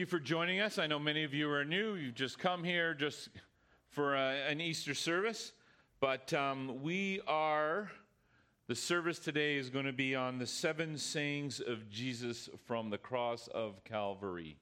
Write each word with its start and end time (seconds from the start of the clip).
you 0.00 0.06
for 0.06 0.18
joining 0.18 0.60
us. 0.60 0.78
I 0.78 0.86
know 0.86 0.98
many 0.98 1.24
of 1.24 1.34
you 1.34 1.50
are 1.50 1.62
new. 1.62 1.94
You've 1.94 2.14
just 2.14 2.38
come 2.38 2.64
here 2.64 2.94
just 2.94 3.28
for 3.90 4.14
a, 4.14 4.48
an 4.48 4.58
Easter 4.58 4.94
service. 4.94 5.52
But 6.00 6.32
um, 6.32 6.82
we 6.82 7.20
are, 7.28 7.90
the 8.66 8.74
service 8.74 9.18
today 9.18 9.56
is 9.56 9.68
going 9.68 9.84
to 9.84 9.92
be 9.92 10.14
on 10.14 10.38
the 10.38 10.46
seven 10.46 10.96
sayings 10.96 11.60
of 11.60 11.90
Jesus 11.90 12.48
from 12.64 12.88
the 12.88 12.96
cross 12.96 13.46
of 13.48 13.84
Calvary. 13.84 14.56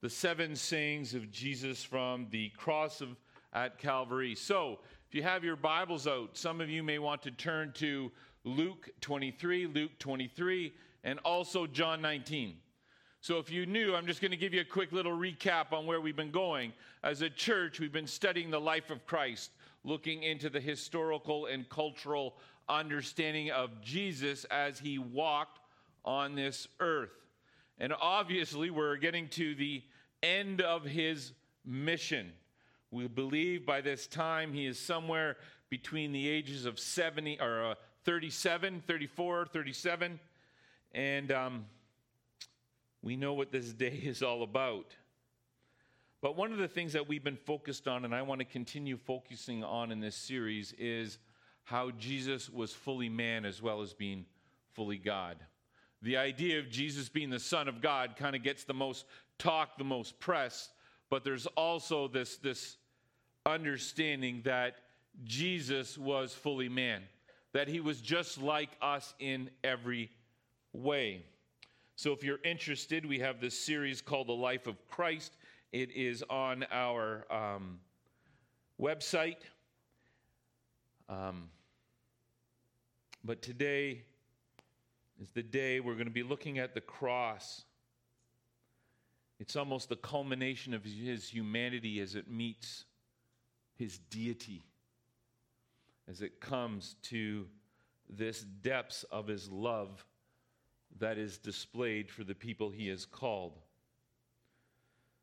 The 0.00 0.10
seven 0.10 0.56
sayings 0.56 1.14
of 1.14 1.30
Jesus 1.30 1.84
from 1.84 2.26
the 2.30 2.48
cross 2.56 3.00
of 3.00 3.10
at 3.52 3.78
Calvary. 3.78 4.34
So, 4.34 4.80
if 5.08 5.14
you 5.14 5.22
have 5.22 5.44
your 5.44 5.54
Bibles 5.54 6.08
out, 6.08 6.36
some 6.36 6.60
of 6.60 6.68
you 6.68 6.82
may 6.82 6.98
want 6.98 7.22
to 7.22 7.30
turn 7.30 7.70
to 7.74 8.10
Luke 8.42 8.90
23, 9.00 9.68
Luke 9.68 9.96
23, 10.00 10.74
and 11.04 11.20
also 11.20 11.68
John 11.68 12.02
19. 12.02 12.56
So, 13.26 13.40
if 13.40 13.50
you 13.50 13.66
knew, 13.66 13.92
I'm 13.96 14.06
just 14.06 14.20
going 14.20 14.30
to 14.30 14.36
give 14.36 14.54
you 14.54 14.60
a 14.60 14.64
quick 14.64 14.92
little 14.92 15.10
recap 15.10 15.72
on 15.72 15.84
where 15.84 16.00
we've 16.00 16.14
been 16.14 16.30
going. 16.30 16.72
As 17.02 17.22
a 17.22 17.28
church, 17.28 17.80
we've 17.80 17.90
been 17.90 18.06
studying 18.06 18.52
the 18.52 18.60
life 18.60 18.88
of 18.88 19.04
Christ, 19.04 19.50
looking 19.82 20.22
into 20.22 20.48
the 20.48 20.60
historical 20.60 21.46
and 21.46 21.68
cultural 21.68 22.36
understanding 22.68 23.50
of 23.50 23.80
Jesus 23.82 24.44
as 24.44 24.78
he 24.78 24.98
walked 24.98 25.58
on 26.04 26.36
this 26.36 26.68
earth. 26.78 27.10
And 27.78 27.92
obviously, 28.00 28.70
we're 28.70 28.94
getting 28.94 29.26
to 29.30 29.56
the 29.56 29.82
end 30.22 30.60
of 30.60 30.84
his 30.84 31.32
mission. 31.64 32.32
We 32.92 33.08
believe 33.08 33.66
by 33.66 33.80
this 33.80 34.06
time 34.06 34.52
he 34.52 34.66
is 34.66 34.78
somewhere 34.78 35.36
between 35.68 36.12
the 36.12 36.28
ages 36.28 36.64
of 36.64 36.78
70 36.78 37.40
or 37.40 37.72
uh, 37.72 37.74
37, 38.04 38.84
34, 38.86 39.46
37. 39.46 40.20
And 40.94 41.32
um, 41.32 41.64
we 43.02 43.16
know 43.16 43.34
what 43.34 43.52
this 43.52 43.72
day 43.72 44.00
is 44.02 44.22
all 44.22 44.42
about. 44.42 44.94
But 46.22 46.36
one 46.36 46.52
of 46.52 46.58
the 46.58 46.68
things 46.68 46.94
that 46.94 47.08
we've 47.08 47.22
been 47.22 47.36
focused 47.36 47.86
on, 47.86 48.04
and 48.04 48.14
I 48.14 48.22
want 48.22 48.40
to 48.40 48.44
continue 48.44 48.96
focusing 48.96 49.62
on 49.62 49.92
in 49.92 50.00
this 50.00 50.16
series, 50.16 50.72
is 50.78 51.18
how 51.64 51.90
Jesus 51.92 52.48
was 52.48 52.72
fully 52.72 53.08
man 53.08 53.44
as 53.44 53.60
well 53.60 53.82
as 53.82 53.92
being 53.92 54.24
fully 54.72 54.98
God. 54.98 55.36
The 56.02 56.16
idea 56.16 56.58
of 56.58 56.70
Jesus 56.70 57.08
being 57.08 57.30
the 57.30 57.38
Son 57.38 57.68
of 57.68 57.80
God 57.80 58.16
kind 58.16 58.36
of 58.36 58.42
gets 58.42 58.64
the 58.64 58.74
most 58.74 59.04
talk, 59.38 59.76
the 59.78 59.84
most 59.84 60.18
press, 60.18 60.70
but 61.10 61.24
there's 61.24 61.46
also 61.46 62.08
this, 62.08 62.36
this 62.38 62.76
understanding 63.44 64.42
that 64.44 64.76
Jesus 65.24 65.96
was 65.96 66.32
fully 66.32 66.68
man, 66.68 67.02
that 67.52 67.68
he 67.68 67.80
was 67.80 68.00
just 68.00 68.40
like 68.40 68.70
us 68.82 69.14
in 69.18 69.50
every 69.64 70.10
way. 70.72 71.24
So, 71.98 72.12
if 72.12 72.22
you're 72.22 72.40
interested, 72.44 73.06
we 73.06 73.20
have 73.20 73.40
this 73.40 73.58
series 73.58 74.02
called 74.02 74.26
The 74.26 74.34
Life 74.34 74.66
of 74.66 74.86
Christ. 74.86 75.34
It 75.72 75.90
is 75.92 76.22
on 76.28 76.66
our 76.70 77.24
um, 77.32 77.80
website. 78.78 79.38
Um, 81.08 81.48
but 83.24 83.40
today 83.40 84.02
is 85.18 85.30
the 85.30 85.42
day 85.42 85.80
we're 85.80 85.94
going 85.94 86.04
to 86.04 86.12
be 86.12 86.22
looking 86.22 86.58
at 86.58 86.74
the 86.74 86.82
cross. 86.82 87.64
It's 89.40 89.56
almost 89.56 89.88
the 89.88 89.96
culmination 89.96 90.74
of 90.74 90.84
his 90.84 91.26
humanity 91.26 92.00
as 92.00 92.14
it 92.14 92.30
meets 92.30 92.84
his 93.74 93.96
deity, 94.10 94.64
as 96.10 96.20
it 96.20 96.40
comes 96.42 96.96
to 97.04 97.46
this 98.10 98.42
depths 98.42 99.02
of 99.04 99.26
his 99.26 99.50
love 99.50 100.04
that 100.98 101.18
is 101.18 101.38
displayed 101.38 102.10
for 102.10 102.24
the 102.24 102.34
people 102.34 102.70
he 102.70 102.88
has 102.88 103.04
called. 103.04 103.58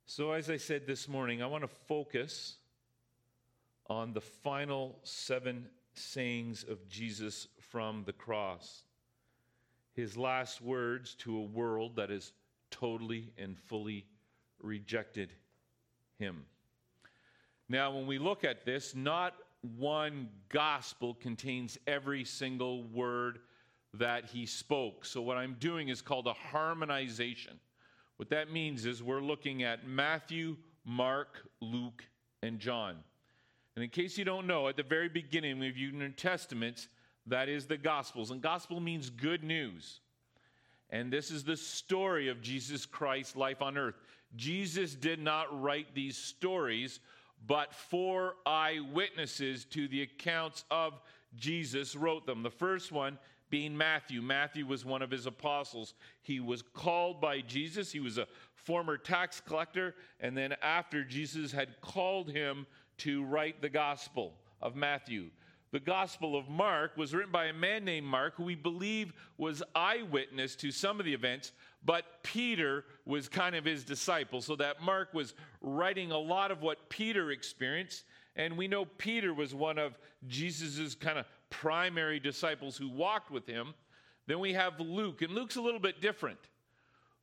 So, 0.06 0.32
as 0.32 0.50
I 0.50 0.58
said 0.58 0.86
this 0.86 1.08
morning, 1.08 1.42
I 1.42 1.48
want 1.48 1.64
to 1.64 1.68
focus 1.68 2.58
on 3.88 4.14
the 4.14 4.22
final 4.22 5.00
seven 5.04 5.68
sayings 5.94 6.64
of 6.64 6.88
Jesus 6.88 7.48
from 7.60 8.04
the 8.06 8.14
cross. 8.14 8.84
His 9.94 10.18
last 10.18 10.62
words 10.62 11.16
to 11.20 11.38
a 11.38 11.42
world 11.42 11.96
that 11.96 12.10
has 12.10 12.34
totally 12.72 13.32
and 13.38 13.58
fully 13.58 14.06
rejected 14.62 15.34
him. 16.18 16.46
Now, 17.70 17.96
when 17.96 18.08
we 18.08 18.18
look 18.18 18.44
at 18.44 18.66
this, 18.66 18.96
not 18.96 19.36
one 19.78 20.30
gospel 20.50 21.14
contains 21.14 21.78
every 21.88 22.26
single 22.26 22.84
word 22.84 23.40
that 23.94 24.26
he 24.26 24.46
spoke. 24.46 25.06
So, 25.06 25.22
what 25.22 25.38
I'm 25.38 25.56
doing 25.60 25.90
is 25.90 26.02
called 26.02 26.28
a 26.28 26.34
harmonization. 26.34 27.60
What 28.18 28.30
that 28.30 28.52
means 28.52 28.86
is 28.86 29.04
we're 29.04 29.22
looking 29.22 29.64
at 29.64 29.88
Matthew, 29.88 30.56
Mark, 30.86 31.48
Luke, 31.62 32.06
and 32.42 32.60
John. 32.60 32.98
And 33.76 33.84
in 33.84 33.90
case 33.90 34.18
you 34.18 34.26
don't 34.26 34.48
know, 34.48 34.68
at 34.68 34.78
the 34.78 34.84
very 34.84 35.10
beginning 35.10 35.66
of 35.66 35.78
your 35.78 35.92
New 35.92 36.10
Testaments, 36.10 36.88
that 37.28 37.50
is 37.50 37.66
the 37.66 37.78
Gospels. 37.78 38.32
And 38.32 38.42
gospel 38.42 38.80
means 38.80 39.10
good 39.10 39.44
news. 39.44 40.00
And 40.90 41.12
this 41.12 41.32
is 41.32 41.44
the 41.44 41.58
story 41.58 42.30
of 42.30 42.42
Jesus 42.42 42.86
Christ's 42.86 43.36
life 43.36 43.62
on 43.62 43.78
earth. 43.78 43.96
Jesus 44.36 44.94
did 44.94 45.20
not 45.20 45.62
write 45.62 45.96
these 45.96 46.18
stories, 46.18 47.00
but 47.48 47.74
four 47.74 48.36
eyewitnesses 48.46 49.66
to 49.66 49.88
the 49.88 50.04
accounts 50.04 50.66
of 50.70 51.00
Jesus 51.36 51.96
wrote 51.96 52.26
them. 52.26 52.44
The 52.44 52.52
first 52.52 52.92
one 52.92 53.18
being 53.54 53.78
Matthew. 53.78 54.20
Matthew 54.20 54.66
was 54.66 54.84
one 54.84 55.04
of 55.04 55.12
his 55.12 55.28
apostles. 55.28 55.94
He 56.24 56.40
was 56.40 56.64
called 56.64 57.22
by 57.22 57.42
Jesus. 57.42 57.92
He 57.92 58.00
was 58.00 58.18
a 58.18 58.26
former 58.56 58.98
tax 58.98 59.40
collector. 59.40 59.94
And 60.20 60.36
then, 60.36 60.56
after 60.64 61.04
Jesus 61.04 61.52
had 61.52 61.80
called 61.80 62.32
him 62.32 62.66
to 62.98 63.24
write 63.24 63.62
the 63.62 63.70
gospel 63.70 64.34
of 64.60 64.76
Matthew, 64.76 65.30
the 65.72 65.80
Gospel 65.80 66.36
of 66.36 66.50
Mark 66.50 66.98
was 66.98 67.14
written 67.14 67.32
by 67.32 67.46
a 67.46 67.54
man 67.54 67.86
named 67.86 68.08
Mark, 68.08 68.34
who 68.38 68.44
we 68.44 68.56
believe 68.56 69.14
was 69.38 69.62
eyewitness 69.76 70.56
to 70.56 70.72
some 70.72 71.00
of 71.00 71.06
the 71.06 71.14
events, 71.14 71.52
but 71.86 72.06
Peter 72.24 72.86
was 73.06 73.30
kind 73.30 73.56
of 73.56 73.66
his 73.66 73.84
disciple. 73.84 74.42
So 74.42 74.56
that 74.56 74.82
Mark 74.82 75.14
was 75.14 75.36
writing 75.62 76.12
a 76.12 76.18
lot 76.18 76.50
of 76.50 76.64
what 76.64 76.90
Peter 76.90 77.30
experienced. 77.30 78.06
And 78.36 78.58
we 78.58 78.68
know 78.68 78.86
Peter 78.86 79.32
was 79.32 79.54
one 79.54 79.78
of 79.78 80.00
Jesus's 80.28 80.96
kind 80.96 81.20
of 81.20 81.28
primary 81.54 82.20
disciples 82.20 82.76
who 82.76 82.90
walked 82.90 83.32
with 83.32 83.46
him. 83.46 83.74
Then 84.26 84.40
we 84.40 84.54
have 84.54 84.80
Luke, 84.80 85.22
and 85.22 85.34
Luke's 85.34 85.56
a 85.56 85.62
little 85.62 85.80
bit 85.80 86.02
different. 86.02 86.40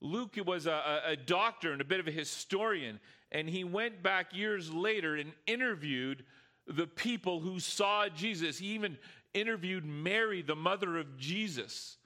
Luke 0.00 0.36
was 0.46 0.66
a, 0.66 1.02
a, 1.04 1.16
doctor 1.16 1.72
and 1.72 1.80
a 1.80 1.84
bit 1.84 2.00
of 2.00 2.08
a 2.08 2.12
historian, 2.12 3.00
and 3.32 3.48
he 3.48 3.64
went 3.64 4.02
back 4.02 4.34
years 4.34 4.72
later 4.72 5.16
and 5.16 5.32
interviewed 5.46 6.24
the 6.66 6.86
people 6.86 7.41
who 7.41 7.60
saw 7.60 8.08
Jesus. 8.08 8.58
He 8.58 8.68
even 8.68 8.96
interviewed 9.34 9.84
Mary, 9.84 10.41
the 10.42 10.56
mother 10.56 10.97
of 10.97 11.18
Jesus. 11.18 11.97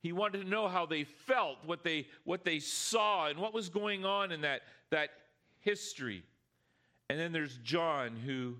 He 0.00 0.12
wanted 0.12 0.42
to 0.42 0.48
know 0.48 0.66
how 0.66 0.86
they 0.86 1.04
felt, 1.04 1.58
what 1.64 1.84
they, 1.84 2.08
what 2.24 2.44
they 2.44 2.58
saw, 2.58 3.28
and 3.28 3.38
what 3.38 3.54
was 3.54 3.68
going 3.68 4.04
on 4.04 4.32
in 4.32 4.40
that, 4.40 4.62
that 4.90 5.10
history. 5.60 6.24
And 7.08 7.20
then 7.20 7.32
there's 7.32 7.56
John, 7.58 8.16
who 8.16 8.56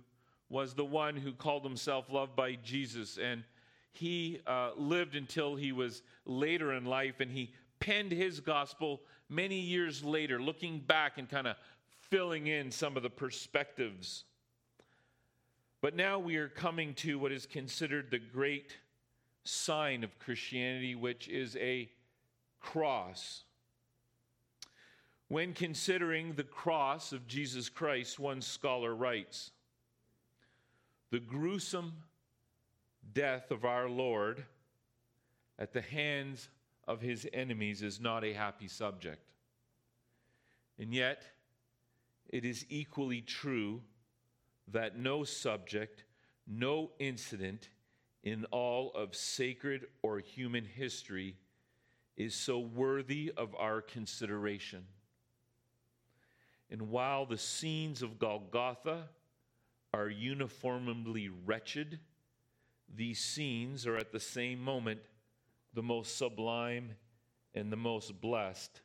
was 0.54 0.72
the 0.72 0.84
one 0.84 1.16
who 1.16 1.32
called 1.32 1.64
himself 1.64 2.12
loved 2.12 2.36
by 2.36 2.54
Jesus. 2.62 3.18
And 3.18 3.42
he 3.90 4.38
uh, 4.46 4.70
lived 4.76 5.16
until 5.16 5.56
he 5.56 5.72
was 5.72 6.02
later 6.26 6.74
in 6.74 6.84
life, 6.84 7.18
and 7.18 7.28
he 7.28 7.52
penned 7.80 8.12
his 8.12 8.38
gospel 8.38 9.00
many 9.28 9.58
years 9.58 10.04
later, 10.04 10.40
looking 10.40 10.78
back 10.78 11.18
and 11.18 11.28
kind 11.28 11.48
of 11.48 11.56
filling 12.08 12.46
in 12.46 12.70
some 12.70 12.96
of 12.96 13.02
the 13.02 13.10
perspectives. 13.10 14.22
But 15.82 15.96
now 15.96 16.20
we 16.20 16.36
are 16.36 16.48
coming 16.48 16.94
to 16.94 17.18
what 17.18 17.32
is 17.32 17.46
considered 17.46 18.12
the 18.12 18.20
great 18.20 18.76
sign 19.42 20.04
of 20.04 20.16
Christianity, 20.20 20.94
which 20.94 21.26
is 21.26 21.56
a 21.56 21.90
cross. 22.60 23.42
When 25.26 25.52
considering 25.52 26.34
the 26.34 26.44
cross 26.44 27.12
of 27.12 27.26
Jesus 27.26 27.68
Christ, 27.68 28.20
one 28.20 28.40
scholar 28.40 28.94
writes 28.94 29.50
the 31.10 31.20
gruesome 31.20 31.92
death 33.12 33.50
of 33.50 33.64
our 33.64 33.88
Lord 33.88 34.44
at 35.58 35.72
the 35.72 35.80
hands 35.80 36.48
of 36.86 37.00
his 37.00 37.26
enemies 37.32 37.82
is 37.82 38.00
not 38.00 38.24
a 38.24 38.32
happy 38.32 38.68
subject. 38.68 39.22
And 40.78 40.92
yet, 40.92 41.22
it 42.28 42.44
is 42.44 42.66
equally 42.68 43.20
true 43.20 43.80
that 44.72 44.98
no 44.98 45.24
subject, 45.24 46.04
no 46.46 46.90
incident 46.98 47.68
in 48.22 48.44
all 48.46 48.90
of 48.92 49.14
sacred 49.14 49.86
or 50.02 50.18
human 50.18 50.64
history 50.64 51.36
is 52.16 52.34
so 52.34 52.58
worthy 52.58 53.32
of 53.36 53.54
our 53.56 53.80
consideration. 53.80 54.84
And 56.70 56.90
while 56.90 57.26
the 57.26 57.38
scenes 57.38 58.02
of 58.02 58.18
Golgotha 58.18 59.04
are 59.94 60.08
uniformly 60.08 61.28
wretched, 61.46 62.00
these 62.92 63.20
scenes 63.20 63.86
are 63.86 63.96
at 63.96 64.10
the 64.12 64.20
same 64.20 64.58
moment 64.60 65.00
the 65.72 65.82
most 65.82 66.18
sublime 66.18 66.90
and 67.54 67.70
the 67.70 67.76
most 67.76 68.20
blessed 68.20 68.80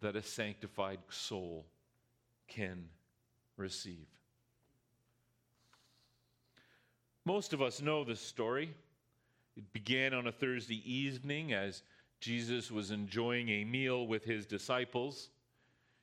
that 0.00 0.16
a 0.16 0.22
sanctified 0.22 1.00
soul 1.10 1.66
can 2.46 2.86
receive. 3.56 4.06
Most 7.26 7.52
of 7.52 7.60
us 7.60 7.82
know 7.82 8.04
this 8.04 8.20
story. 8.20 8.74
It 9.54 9.70
began 9.74 10.14
on 10.14 10.28
a 10.28 10.32
Thursday 10.32 10.82
evening 10.90 11.52
as 11.52 11.82
Jesus 12.20 12.70
was 12.70 12.90
enjoying 12.90 13.50
a 13.50 13.64
meal 13.64 14.06
with 14.06 14.24
his 14.24 14.46
disciples. 14.46 15.28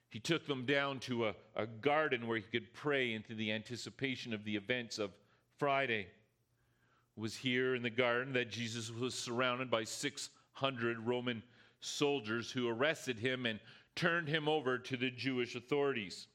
He 0.10 0.20
took 0.20 0.46
them 0.48 0.66
down 0.66 1.00
to 1.02 1.28
a, 1.28 1.36
a 1.56 1.66
garden 1.68 2.28
where 2.28 2.38
he 2.38 2.44
could 2.44 2.74
pray 2.74 3.14
into 3.14 3.36
the 3.36 3.52
anticipation 3.52 4.34
of 4.34 4.44
the 4.44 4.56
events 4.56 4.98
of 4.98 5.12
Friday. 5.58 6.08
It 7.18 7.20
was 7.20 7.36
here 7.36 7.76
in 7.76 7.82
the 7.82 7.90
garden 7.90 8.34
that 8.34 8.50
Jesus 8.50 8.92
was 8.92 9.14
surrounded 9.14 9.70
by 9.70 9.84
600 9.84 11.00
Roman 11.00 11.44
soldiers 11.82 12.52
who 12.52 12.68
arrested 12.68 13.20
him 13.20 13.46
and 13.46 13.60
turned 13.96 14.28
him 14.28 14.48
over 14.48 14.78
to 14.78 14.98
the 14.98 15.10
Jewish 15.10 15.56
authorities. 15.56 16.28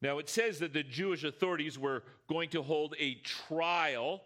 Now, 0.00 0.18
it 0.18 0.28
says 0.28 0.60
that 0.60 0.72
the 0.72 0.82
Jewish 0.82 1.24
authorities 1.24 1.78
were 1.78 2.04
going 2.28 2.50
to 2.50 2.62
hold 2.62 2.94
a 2.98 3.14
trial 3.16 4.22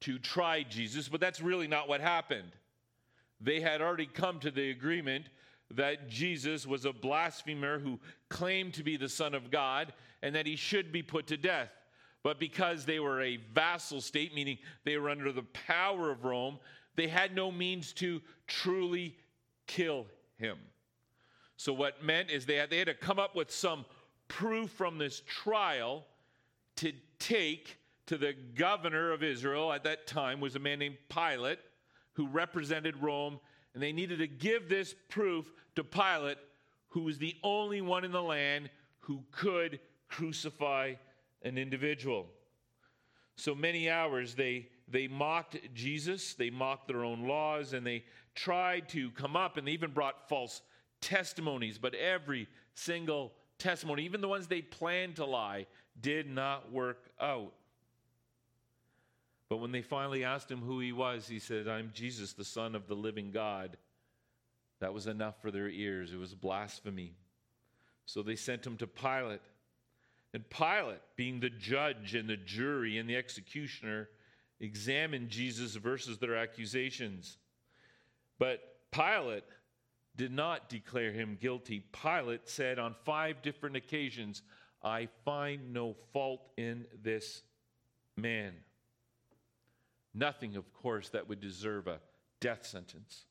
to 0.00 0.18
try 0.18 0.64
Jesus, 0.64 1.08
but 1.08 1.20
that's 1.20 1.40
really 1.40 1.68
not 1.68 1.88
what 1.88 2.00
happened. 2.00 2.50
They 3.40 3.60
had 3.60 3.80
already 3.80 4.06
come 4.06 4.40
to 4.40 4.50
the 4.50 4.70
agreement 4.70 5.26
that 5.70 6.08
Jesus 6.08 6.66
was 6.66 6.84
a 6.84 6.92
blasphemer 6.92 7.78
who 7.78 7.98
claimed 8.28 8.74
to 8.74 8.82
be 8.82 8.96
the 8.96 9.08
Son 9.08 9.34
of 9.34 9.50
God 9.50 9.92
and 10.22 10.34
that 10.34 10.46
he 10.46 10.56
should 10.56 10.92
be 10.92 11.02
put 11.02 11.26
to 11.28 11.36
death. 11.36 11.70
But 12.22 12.40
because 12.40 12.84
they 12.84 13.00
were 13.00 13.22
a 13.22 13.38
vassal 13.52 14.00
state, 14.00 14.34
meaning 14.34 14.58
they 14.84 14.96
were 14.96 15.10
under 15.10 15.32
the 15.32 15.42
power 15.42 16.10
of 16.10 16.24
Rome, 16.24 16.58
they 16.96 17.08
had 17.08 17.34
no 17.34 17.52
means 17.52 17.92
to 17.94 18.22
truly 18.46 19.16
kill 19.66 20.06
him. 20.38 20.56
So, 21.56 21.72
what 21.72 22.02
meant 22.02 22.30
is 22.30 22.46
they 22.46 22.56
had, 22.56 22.70
they 22.70 22.78
had 22.78 22.88
to 22.88 22.94
come 22.94 23.18
up 23.18 23.36
with 23.36 23.50
some 23.50 23.84
proof 24.28 24.70
from 24.70 24.98
this 24.98 25.22
trial 25.26 26.04
to 26.76 26.92
take 27.18 27.78
to 28.06 28.18
the 28.18 28.34
governor 28.54 29.12
of 29.12 29.22
Israel 29.22 29.72
at 29.72 29.84
that 29.84 30.06
time 30.06 30.40
was 30.40 30.56
a 30.56 30.58
man 30.58 30.78
named 30.78 30.96
Pilate 31.08 31.58
who 32.14 32.26
represented 32.26 33.02
Rome 33.02 33.38
and 33.74 33.82
they 33.82 33.92
needed 33.92 34.20
to 34.20 34.26
give 34.26 34.68
this 34.68 34.94
proof 35.08 35.52
to 35.76 35.84
Pilate 35.84 36.38
who 36.88 37.02
was 37.02 37.18
the 37.18 37.34
only 37.42 37.80
one 37.80 38.04
in 38.04 38.12
the 38.12 38.22
land 38.22 38.70
who 39.00 39.22
could 39.32 39.80
crucify 40.08 40.94
an 41.42 41.58
individual. 41.58 42.26
So 43.36 43.54
many 43.54 43.90
hours 43.90 44.34
they 44.34 44.68
they 44.86 45.08
mocked 45.08 45.58
Jesus, 45.74 46.34
they 46.34 46.50
mocked 46.50 46.88
their 46.88 47.04
own 47.04 47.26
laws 47.26 47.72
and 47.72 47.86
they 47.86 48.04
tried 48.34 48.88
to 48.90 49.10
come 49.12 49.34
up 49.34 49.56
and 49.56 49.66
they 49.66 49.72
even 49.72 49.92
brought 49.92 50.28
false 50.28 50.62
testimonies, 51.00 51.78
but 51.78 51.94
every 51.94 52.48
single 52.74 53.32
testimony, 53.58 54.04
even 54.04 54.20
the 54.20 54.28
ones 54.28 54.46
they 54.46 54.62
planned 54.62 55.16
to 55.16 55.24
lie, 55.24 55.66
did 56.00 56.28
not 56.28 56.70
work 56.70 57.10
out. 57.20 57.52
But 59.48 59.58
when 59.58 59.72
they 59.72 59.82
finally 59.82 60.24
asked 60.24 60.50
him 60.50 60.60
who 60.60 60.80
he 60.80 60.92
was, 60.92 61.28
he 61.28 61.38
said, 61.38 61.68
I'm 61.68 61.90
Jesus, 61.94 62.32
the 62.32 62.44
Son 62.44 62.74
of 62.74 62.86
the 62.86 62.94
living 62.94 63.30
God. 63.30 63.76
That 64.80 64.94
was 64.94 65.06
enough 65.06 65.40
for 65.40 65.50
their 65.50 65.68
ears. 65.68 66.12
It 66.12 66.18
was 66.18 66.34
blasphemy. 66.34 67.12
So 68.06 68.22
they 68.22 68.36
sent 68.36 68.66
him 68.66 68.76
to 68.78 68.86
Pilate. 68.86 69.40
And 70.32 70.48
Pilate, 70.50 71.00
being 71.16 71.40
the 71.40 71.50
judge 71.50 72.14
and 72.14 72.28
the 72.28 72.36
jury 72.36 72.98
and 72.98 73.08
the 73.08 73.16
executioner, 73.16 74.08
examined 74.60 75.28
Jesus 75.28 75.76
versus 75.76 76.18
their 76.18 76.36
accusations. 76.36 77.38
But 78.38 78.60
Pilate 78.90 79.44
did 80.16 80.32
not 80.32 80.68
declare 80.68 81.12
him 81.12 81.38
guilty. 81.40 81.84
Pilate 81.92 82.48
said 82.48 82.78
on 82.78 82.94
five 83.04 83.42
different 83.42 83.76
occasions, 83.76 84.42
I 84.82 85.08
find 85.24 85.72
no 85.72 85.94
fault 86.12 86.50
in 86.56 86.86
this 87.02 87.42
man. 88.16 88.54
Nothing, 90.14 90.56
of 90.56 90.72
course, 90.72 91.08
that 91.10 91.28
would 91.28 91.40
deserve 91.40 91.88
a 91.88 92.00
death 92.40 92.64
sentence. 92.64 93.24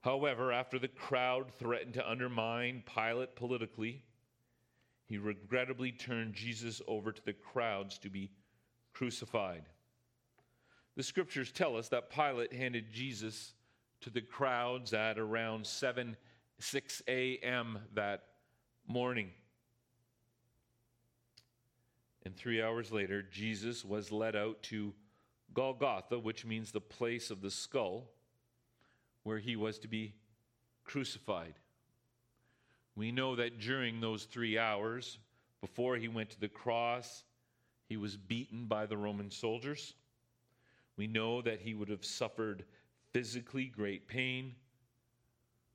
However, 0.00 0.52
after 0.52 0.78
the 0.78 0.88
crowd 0.88 1.52
threatened 1.52 1.94
to 1.94 2.08
undermine 2.08 2.84
Pilate 2.94 3.34
politically, 3.36 4.04
he 5.06 5.18
regrettably 5.18 5.92
turned 5.92 6.34
Jesus 6.34 6.80
over 6.86 7.10
to 7.10 7.24
the 7.24 7.32
crowds 7.32 7.98
to 7.98 8.10
be 8.10 8.30
crucified. 8.92 9.64
The 10.96 11.02
scriptures 11.02 11.50
tell 11.50 11.76
us 11.76 11.88
that 11.88 12.10
Pilate 12.10 12.52
handed 12.52 12.92
Jesus 12.92 13.54
to 14.02 14.10
the 14.10 14.20
crowds 14.20 14.92
at 14.92 15.18
around 15.18 15.66
7 15.66 16.16
6 16.60 17.02
a.m. 17.08 17.78
that 17.94 18.22
morning. 18.86 19.30
And 22.24 22.36
three 22.36 22.62
hours 22.62 22.92
later, 22.92 23.22
Jesus 23.22 23.84
was 23.84 24.12
led 24.12 24.36
out 24.36 24.62
to 24.64 24.94
Golgotha, 25.54 26.18
which 26.18 26.44
means 26.44 26.72
the 26.72 26.80
place 26.80 27.30
of 27.30 27.40
the 27.40 27.50
skull, 27.50 28.10
where 29.22 29.38
he 29.38 29.56
was 29.56 29.78
to 29.78 29.88
be 29.88 30.14
crucified. 30.84 31.54
We 32.96 33.10
know 33.10 33.36
that 33.36 33.58
during 33.58 34.00
those 34.00 34.24
three 34.24 34.58
hours, 34.58 35.18
before 35.60 35.96
he 35.96 36.08
went 36.08 36.30
to 36.30 36.40
the 36.40 36.48
cross, 36.48 37.24
he 37.88 37.96
was 37.96 38.16
beaten 38.16 38.66
by 38.66 38.86
the 38.86 38.96
Roman 38.96 39.30
soldiers. 39.30 39.94
We 40.96 41.06
know 41.06 41.42
that 41.42 41.60
he 41.60 41.74
would 41.74 41.88
have 41.88 42.04
suffered 42.04 42.64
physically 43.12 43.66
great 43.66 44.06
pain. 44.06 44.54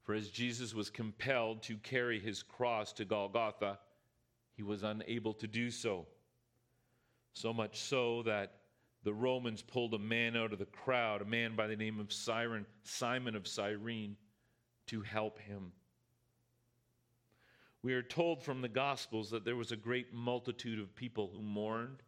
For 0.04 0.14
as 0.14 0.30
Jesus 0.30 0.74
was 0.74 0.90
compelled 0.90 1.62
to 1.64 1.78
carry 1.78 2.20
his 2.20 2.42
cross 2.42 2.94
to 2.94 3.06
Golgotha, 3.06 3.80
he 4.56 4.64
was 4.64 4.84
unable 4.84 5.34
to 5.36 5.48
do 5.48 5.72
so. 5.72 6.08
So 7.34 7.54
much 7.54 7.80
so 7.80 8.24
that 8.24 8.59
the 9.04 9.14
Romans 9.14 9.62
pulled 9.62 9.94
a 9.94 10.00
man 10.00 10.36
out 10.36 10.54
of 10.54 10.60
the 10.60 10.66
crowd, 10.66 11.22
a 11.22 11.26
man 11.26 11.56
by 11.56 11.68
the 11.68 11.76
name 11.76 12.00
of 12.00 12.12
Siren, 12.12 12.66
Simon 12.84 13.36
of 13.36 13.48
Cyrene, 13.48 14.18
to 14.88 15.02
help 15.02 15.40
him. 15.40 15.72
We 17.82 17.94
are 17.94 18.04
told 18.04 18.44
from 18.44 18.62
the 18.62 18.68
Gospels 18.68 19.30
that 19.32 19.46
there 19.46 19.56
was 19.56 19.72
a 19.72 19.78
great 19.78 20.14
multitude 20.14 20.80
of 20.80 20.96
people 20.96 21.32
who 21.34 21.42
mourned 21.42 22.04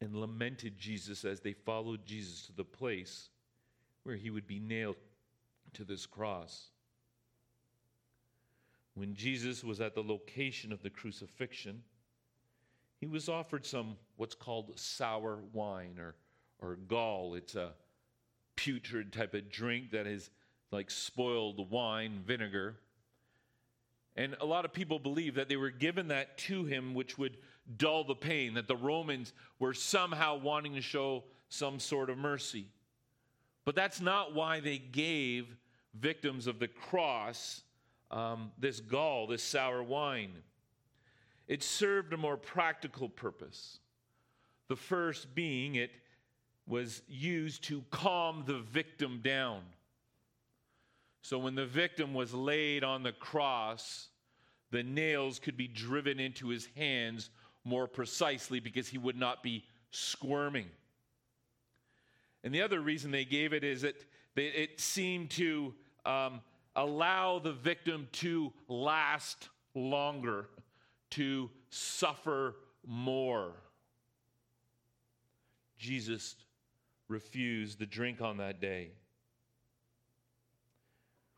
and 0.00 0.16
lamented 0.16 0.78
Jesus 0.78 1.24
as 1.24 1.40
they 1.40 1.52
followed 1.52 2.06
Jesus 2.06 2.46
to 2.46 2.52
the 2.52 2.64
place 2.64 3.28
where 4.04 4.16
he 4.16 4.30
would 4.30 4.46
be 4.46 4.60
nailed 4.60 4.96
to 5.74 5.84
this 5.84 6.06
cross. 6.06 6.68
When 8.94 9.14
Jesus 9.14 9.62
was 9.62 9.80
at 9.80 9.94
the 9.94 10.02
location 10.02 10.72
of 10.72 10.82
the 10.82 10.90
crucifixion, 10.90 11.82
he 13.00 13.06
was 13.06 13.28
offered 13.28 13.64
some 13.64 13.96
what's 14.16 14.34
called 14.34 14.78
sour 14.78 15.38
wine 15.52 15.98
or, 15.98 16.14
or 16.60 16.76
gall. 16.76 17.34
It's 17.34 17.54
a 17.54 17.70
putrid 18.56 19.12
type 19.12 19.34
of 19.34 19.50
drink 19.50 19.92
that 19.92 20.06
is 20.06 20.30
like 20.70 20.90
spoiled 20.90 21.70
wine, 21.70 22.22
vinegar. 22.26 22.76
And 24.16 24.36
a 24.40 24.44
lot 24.44 24.64
of 24.64 24.72
people 24.72 24.98
believe 24.98 25.36
that 25.36 25.48
they 25.48 25.56
were 25.56 25.70
given 25.70 26.08
that 26.08 26.36
to 26.38 26.64
him, 26.64 26.92
which 26.94 27.16
would 27.18 27.36
dull 27.76 28.02
the 28.02 28.16
pain, 28.16 28.54
that 28.54 28.66
the 28.66 28.76
Romans 28.76 29.32
were 29.60 29.74
somehow 29.74 30.36
wanting 30.36 30.74
to 30.74 30.80
show 30.80 31.22
some 31.48 31.78
sort 31.78 32.10
of 32.10 32.18
mercy. 32.18 32.66
But 33.64 33.76
that's 33.76 34.00
not 34.00 34.34
why 34.34 34.60
they 34.60 34.78
gave 34.78 35.46
victims 35.94 36.46
of 36.46 36.58
the 36.58 36.68
cross 36.68 37.62
um, 38.10 38.50
this 38.58 38.80
gall, 38.80 39.26
this 39.26 39.42
sour 39.42 39.82
wine. 39.82 40.32
It 41.48 41.62
served 41.62 42.12
a 42.12 42.16
more 42.16 42.36
practical 42.36 43.08
purpose. 43.08 43.80
The 44.68 44.76
first 44.76 45.34
being 45.34 45.74
it 45.74 45.90
was 46.66 47.02
used 47.08 47.64
to 47.64 47.82
calm 47.90 48.44
the 48.46 48.58
victim 48.58 49.20
down. 49.24 49.62
So 51.22 51.38
when 51.38 51.54
the 51.54 51.66
victim 51.66 52.14
was 52.14 52.34
laid 52.34 52.84
on 52.84 53.02
the 53.02 53.12
cross, 53.12 54.08
the 54.70 54.82
nails 54.82 55.38
could 55.38 55.56
be 55.56 55.66
driven 55.66 56.20
into 56.20 56.48
his 56.48 56.68
hands 56.76 57.30
more 57.64 57.86
precisely 57.86 58.60
because 58.60 58.88
he 58.88 58.98
would 58.98 59.16
not 59.16 59.42
be 59.42 59.64
squirming. 59.90 60.66
And 62.44 62.54
the 62.54 62.62
other 62.62 62.80
reason 62.80 63.10
they 63.10 63.24
gave 63.24 63.52
it 63.52 63.64
is 63.64 63.82
that 63.82 63.96
it 64.36 64.80
seemed 64.80 65.30
to 65.30 65.74
um, 66.06 66.40
allow 66.76 67.38
the 67.38 67.52
victim 67.52 68.08
to 68.12 68.52
last 68.68 69.48
longer, 69.74 70.48
to 71.10 71.50
suffer 71.70 72.56
more. 72.86 73.52
Jesus 75.78 76.36
refused 77.08 77.78
the 77.78 77.86
drink 77.86 78.20
on 78.20 78.38
that 78.38 78.60
day. 78.60 78.90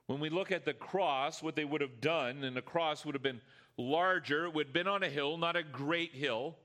When 0.07 0.19
we 0.19 0.29
look 0.29 0.51
at 0.51 0.65
the 0.65 0.75
cross, 0.75 1.43
what 1.43 1.55
they 1.55 1.65
would 1.65 1.81
have 1.81 2.01
done, 2.01 2.43
and 2.43 2.57
the 2.57 2.63
cross 2.63 3.05
would 3.05 3.15
have 3.15 3.23
been 3.23 3.41
larger, 3.77 4.47
it 4.47 4.55
would 4.55 4.67
have 4.67 4.75
been 4.75 4.89
on 4.89 5.03
a 5.03 5.09
hill, 5.09 5.37
not 5.37 5.55
a 5.55 5.63
great 5.63 6.13
hill. 6.15 6.57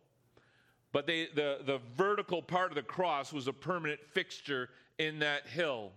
But 0.92 1.06
they, 1.06 1.28
the, 1.36 1.60
the 1.66 1.80
vertical 1.96 2.42
part 2.42 2.72
of 2.72 2.76
the 2.76 2.82
cross 2.82 3.32
was 3.32 3.48
a 3.48 3.54
permanent 3.54 4.00
fixture 4.14 4.70
in 4.98 5.20
that 5.20 5.46
hill. 5.46 5.92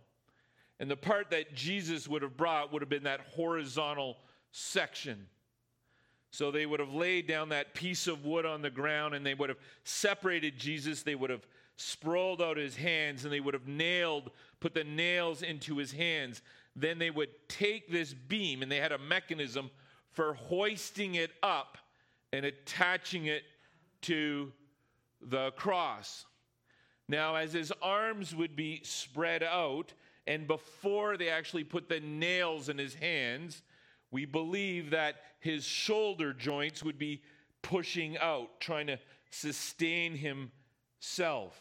And 0.80 0.90
the 0.90 0.96
part 0.96 1.30
that 1.30 1.54
Jesus 1.54 2.06
would 2.06 2.22
have 2.22 2.36
brought 2.36 2.72
would 2.72 2.82
have 2.82 2.88
been 2.88 3.04
that 3.04 3.20
horizontal 3.20 4.16
section. 4.52 5.26
So 6.30 6.50
they 6.50 6.66
would 6.66 6.80
have 6.80 6.92
laid 6.92 7.26
down 7.26 7.48
that 7.50 7.74
piece 7.74 8.06
of 8.06 8.24
wood 8.24 8.44
on 8.44 8.62
the 8.62 8.70
ground 8.70 9.14
and 9.14 9.24
they 9.24 9.34
would 9.34 9.48
have 9.48 9.58
separated 9.84 10.58
Jesus. 10.58 11.02
They 11.02 11.14
would 11.14 11.30
have 11.30 11.46
sprawled 11.76 12.42
out 12.42 12.56
his 12.56 12.76
hands 12.76 13.24
and 13.24 13.32
they 13.32 13.40
would 13.40 13.54
have 13.54 13.66
nailed, 13.66 14.30
put 14.60 14.74
the 14.74 14.84
nails 14.84 15.42
into 15.42 15.78
his 15.78 15.92
hands. 15.92 16.42
Then 16.76 16.98
they 16.98 17.10
would 17.10 17.30
take 17.48 17.90
this 17.90 18.12
beam 18.12 18.62
and 18.62 18.70
they 18.70 18.76
had 18.76 18.92
a 18.92 18.98
mechanism 18.98 19.70
for 20.12 20.34
hoisting 20.34 21.14
it 21.14 21.30
up 21.42 21.78
and 22.32 22.44
attaching 22.44 23.26
it 23.26 23.44
to 24.02 24.52
the 25.20 25.50
cross. 25.52 26.26
Now, 27.08 27.36
as 27.36 27.52
his 27.52 27.72
arms 27.80 28.34
would 28.34 28.54
be 28.54 28.80
spread 28.84 29.42
out, 29.42 29.92
and 30.26 30.46
before 30.46 31.16
they 31.16 31.30
actually 31.30 31.64
put 31.64 31.88
the 31.88 32.00
nails 32.00 32.68
in 32.68 32.76
his 32.76 32.94
hands, 32.94 33.62
we 34.10 34.24
believe 34.24 34.90
that 34.90 35.16
his 35.40 35.64
shoulder 35.64 36.32
joints 36.32 36.82
would 36.82 36.98
be 36.98 37.22
pushing 37.62 38.16
out, 38.18 38.60
trying 38.60 38.86
to 38.86 38.98
sustain 39.30 40.16
himself. 40.16 41.60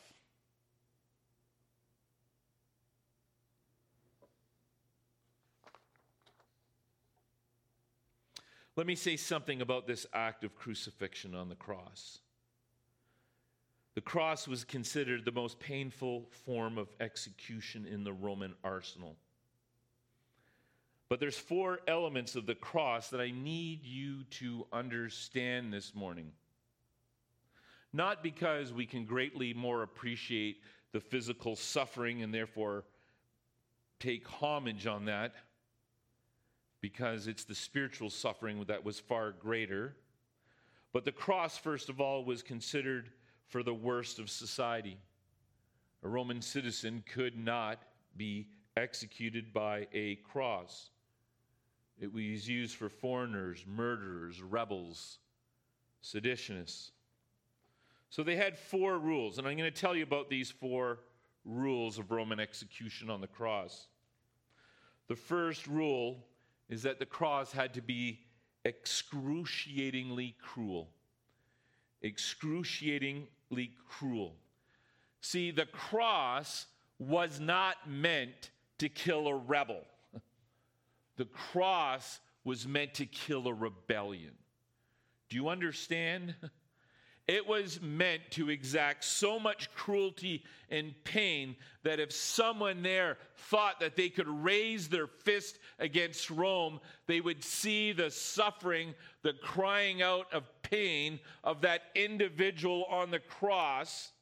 Let 8.76 8.86
me 8.86 8.96
say 8.96 9.18
something 9.18 9.62
about 9.62 9.88
this 9.88 10.06
act 10.14 10.44
of 10.44 10.56
crucifixion 10.56 11.34
on 11.34 11.50
the 11.50 11.56
cross. 11.56 12.20
The 13.96 14.02
cross 14.02 14.48
was 14.48 14.64
considered 14.64 15.26
the 15.26 15.32
most 15.32 15.60
painful 15.60 16.28
form 16.46 16.78
of 16.78 16.88
execution 17.00 17.88
in 17.88 18.04
the 18.04 18.14
Roman 18.14 18.54
arsenal. 18.64 19.16
But 21.10 21.22
there's 21.22 21.38
four 21.38 21.80
elements 21.88 22.36
of 22.36 22.46
the 22.46 22.56
cross 22.56 23.10
that 23.12 23.22
I 23.22 23.32
need 23.32 23.86
you 23.86 24.24
to 24.32 24.68
understand 24.74 25.72
this 25.72 25.96
morning. 25.96 26.32
Not 27.94 28.22
because 28.22 28.74
we 28.74 28.86
can 28.86 29.06
greatly 29.06 29.54
more 29.54 29.84
appreciate 29.84 30.62
the 30.92 31.00
physical 31.00 31.56
suffering 31.56 32.24
and 32.24 32.34
therefore 32.34 32.84
take 34.00 34.28
homage 34.28 34.86
on 34.86 35.06
that, 35.06 35.34
because 36.82 37.28
it's 37.28 37.46
the 37.46 37.56
spiritual 37.56 38.10
suffering 38.10 38.64
that 38.68 38.84
was 38.84 39.00
far 39.00 39.32
greater. 39.32 39.96
But 40.94 41.06
the 41.06 41.12
cross, 41.12 41.58
first 41.58 41.90
of 41.90 42.02
all, 42.02 42.26
was 42.26 42.44
considered 42.44 43.10
for 43.48 43.64
the 43.64 43.74
worst 43.74 44.20
of 44.20 44.30
society. 44.30 44.98
A 46.04 46.08
Roman 46.08 46.42
citizen 46.42 47.04
could 47.12 47.38
not 47.38 47.82
be 48.16 48.50
executed 48.76 49.54
by 49.54 49.88
a 49.94 50.16
cross. 50.18 50.90
It 52.00 52.14
was 52.14 52.48
used 52.48 52.76
for 52.76 52.90
foreigners, 52.90 53.66
murderers, 53.68 54.42
rebels, 54.42 55.18
seditionists. 56.04 56.92
So 58.10 58.24
they 58.24 58.36
had 58.36 58.58
four 58.58 59.00
rules, 59.00 59.38
and 59.38 59.48
I'm 59.48 59.58
going 59.58 59.72
to 59.72 59.82
tell 59.82 59.96
you 59.96 60.04
about 60.04 60.30
these 60.30 60.52
four 60.52 61.00
rules 61.44 61.98
of 61.98 62.12
Roman 62.12 62.40
execution 62.40 63.10
on 63.10 63.22
the 63.22 63.28
cross. 63.28 63.88
The 65.08 65.16
first 65.16 65.68
rule 65.68 66.26
is 66.70 66.84
that 66.84 67.00
the 67.00 67.06
cross 67.06 67.52
had 67.52 67.74
to 67.74 67.82
be 67.82 68.20
excruciatingly 68.66 70.36
cruel. 70.42 70.90
Excruciatingly 72.04 73.72
cruel. 73.88 74.36
See, 75.22 75.52
the 75.52 75.66
cross 75.66 76.68
was 77.00 77.40
not 77.40 77.90
meant 77.90 78.52
to 78.78 78.90
kill 78.90 79.28
a 79.28 79.36
rebel. 79.36 79.82
The 81.18 81.26
cross 81.26 82.20
was 82.44 82.68
meant 82.68 82.96
to 82.96 83.06
kill 83.06 83.48
a 83.48 83.54
rebellion. 83.54 84.34
Do 85.30 85.36
you 85.36 85.50
understand? 85.50 86.36
It 87.28 87.46
was 87.46 87.82
meant 87.82 88.22
to 88.32 88.50
exact 88.50 89.04
so 89.04 89.38
much 89.38 89.70
cruelty 89.76 90.46
and 90.70 90.94
pain 91.04 91.58
that 91.84 92.00
if 92.00 92.14
someone 92.14 92.82
there 92.82 93.18
thought 93.36 93.82
that 93.82 93.98
they 93.98 94.08
could 94.08 94.30
raise 94.30 94.88
their 94.88 95.08
fist 95.08 95.60
against 95.78 96.30
Rome, 96.30 96.80
they 97.06 97.20
would 97.20 97.44
see 97.44 97.92
the 97.92 98.10
suffering, 98.10 98.96
the 99.24 99.34
crying 99.34 100.02
out 100.02 100.34
of 100.34 100.50
pain 100.62 101.20
of 101.44 101.62
that 101.62 101.82
individual 101.96 102.86
on 102.86 103.12
the 103.12 103.20
cross, 103.20 104.14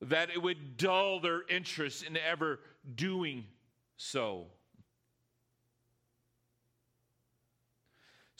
that 0.00 0.30
it 0.30 0.40
would 0.40 0.78
dull 0.78 1.20
their 1.20 1.46
interest 1.46 2.04
in 2.04 2.16
ever 2.16 2.60
doing 2.94 3.44
so. 3.98 4.46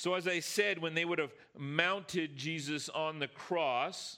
So, 0.00 0.14
as 0.14 0.26
I 0.26 0.40
said, 0.40 0.78
when 0.78 0.94
they 0.94 1.04
would 1.04 1.18
have 1.18 1.34
mounted 1.58 2.34
Jesus 2.34 2.88
on 2.88 3.18
the 3.18 3.28
cross, 3.28 4.16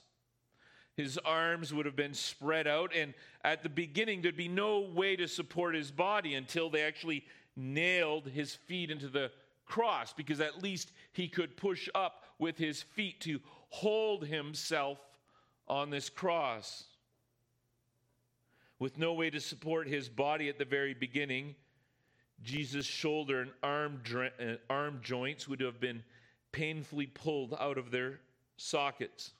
his 0.95 1.17
arms 1.17 1.73
would 1.73 1.85
have 1.85 1.97
been 1.97 2.13
spread 2.13 2.67
out, 2.67 2.93
and 2.95 3.13
at 3.43 3.63
the 3.63 3.69
beginning, 3.69 4.21
there'd 4.21 4.37
be 4.37 4.47
no 4.47 4.79
way 4.79 5.17
to 5.17 5.27
support 5.27 5.75
his 5.75 5.91
body 5.91 6.35
until 6.35 6.69
they 6.69 6.83
actually 6.83 7.25
nailed 7.57 8.29
his 8.29 8.55
feet 8.55 8.91
into 8.91 9.09
the 9.09 9.29
cross, 9.65 10.13
because 10.13 10.39
at 10.39 10.63
least 10.63 10.93
he 11.11 11.27
could 11.27 11.57
push 11.57 11.89
up 11.93 12.23
with 12.39 12.57
his 12.57 12.81
feet 12.81 13.19
to 13.19 13.41
hold 13.67 14.25
himself 14.25 14.99
on 15.67 15.89
this 15.89 16.09
cross. 16.09 16.85
With 18.79 18.97
no 18.97 19.15
way 19.15 19.29
to 19.31 19.41
support 19.41 19.89
his 19.89 20.07
body 20.07 20.47
at 20.47 20.57
the 20.57 20.63
very 20.63 20.93
beginning, 20.93 21.55
Jesus' 22.43 22.85
shoulder 22.85 23.41
and 23.41 23.51
arm, 23.61 24.01
uh, 24.15 24.55
arm 24.69 24.99
joints 25.01 25.47
would 25.47 25.61
have 25.61 25.79
been 25.79 26.03
painfully 26.51 27.07
pulled 27.07 27.55
out 27.59 27.77
of 27.77 27.91
their 27.91 28.19
sockets. 28.57 29.31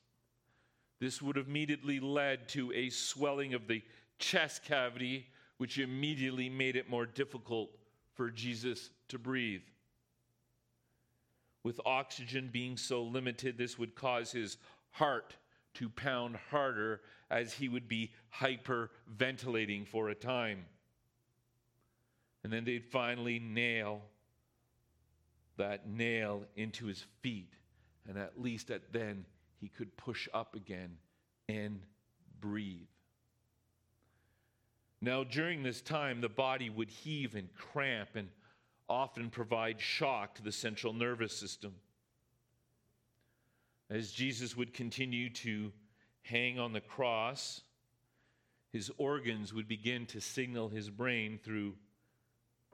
This 0.99 1.21
would 1.21 1.35
have 1.35 1.47
immediately 1.47 1.99
led 1.99 2.47
to 2.49 2.71
a 2.73 2.89
swelling 2.89 3.53
of 3.53 3.67
the 3.67 3.83
chest 4.19 4.63
cavity, 4.63 5.27
which 5.57 5.77
immediately 5.77 6.49
made 6.49 6.75
it 6.75 6.89
more 6.89 7.05
difficult 7.05 7.69
for 8.13 8.29
Jesus 8.29 8.89
to 9.09 9.19
breathe. 9.19 9.63
With 11.63 11.79
oxygen 11.85 12.49
being 12.51 12.77
so 12.77 13.03
limited, 13.03 13.57
this 13.57 13.77
would 13.77 13.95
cause 13.95 14.31
his 14.31 14.57
heart 14.91 15.35
to 15.75 15.89
pound 15.89 16.37
harder 16.51 17.01
as 17.29 17.53
he 17.53 17.69
would 17.69 17.87
be 17.87 18.11
hyperventilating 18.39 19.87
for 19.87 20.09
a 20.09 20.15
time. 20.15 20.65
And 22.43 22.51
then 22.51 22.65
they'd 22.65 22.85
finally 22.85 23.39
nail 23.39 24.01
that 25.57 25.87
nail 25.87 26.43
into 26.55 26.85
his 26.85 27.05
feet. 27.21 27.53
And 28.07 28.17
at 28.17 28.41
least 28.41 28.71
at 28.71 28.91
then 28.91 29.25
he 29.59 29.69
could 29.69 29.95
push 29.95 30.27
up 30.33 30.55
again 30.55 30.97
and 31.47 31.81
breathe. 32.41 32.87
Now, 34.99 35.23
during 35.23 35.63
this 35.63 35.81
time, 35.81 36.21
the 36.21 36.29
body 36.29 36.69
would 36.69 36.89
heave 36.89 37.35
and 37.35 37.53
cramp 37.55 38.09
and 38.15 38.29
often 38.89 39.29
provide 39.29 39.79
shock 39.79 40.35
to 40.35 40.43
the 40.43 40.51
central 40.51 40.93
nervous 40.93 41.35
system. 41.35 41.73
As 43.89 44.11
Jesus 44.11 44.55
would 44.55 44.73
continue 44.73 45.29
to 45.29 45.71
hang 46.21 46.57
on 46.57 46.73
the 46.73 46.81
cross, 46.81 47.61
his 48.71 48.91
organs 48.97 49.53
would 49.53 49.67
begin 49.67 50.05
to 50.07 50.21
signal 50.21 50.69
his 50.69 50.89
brain 50.89 51.37
through 51.43 51.75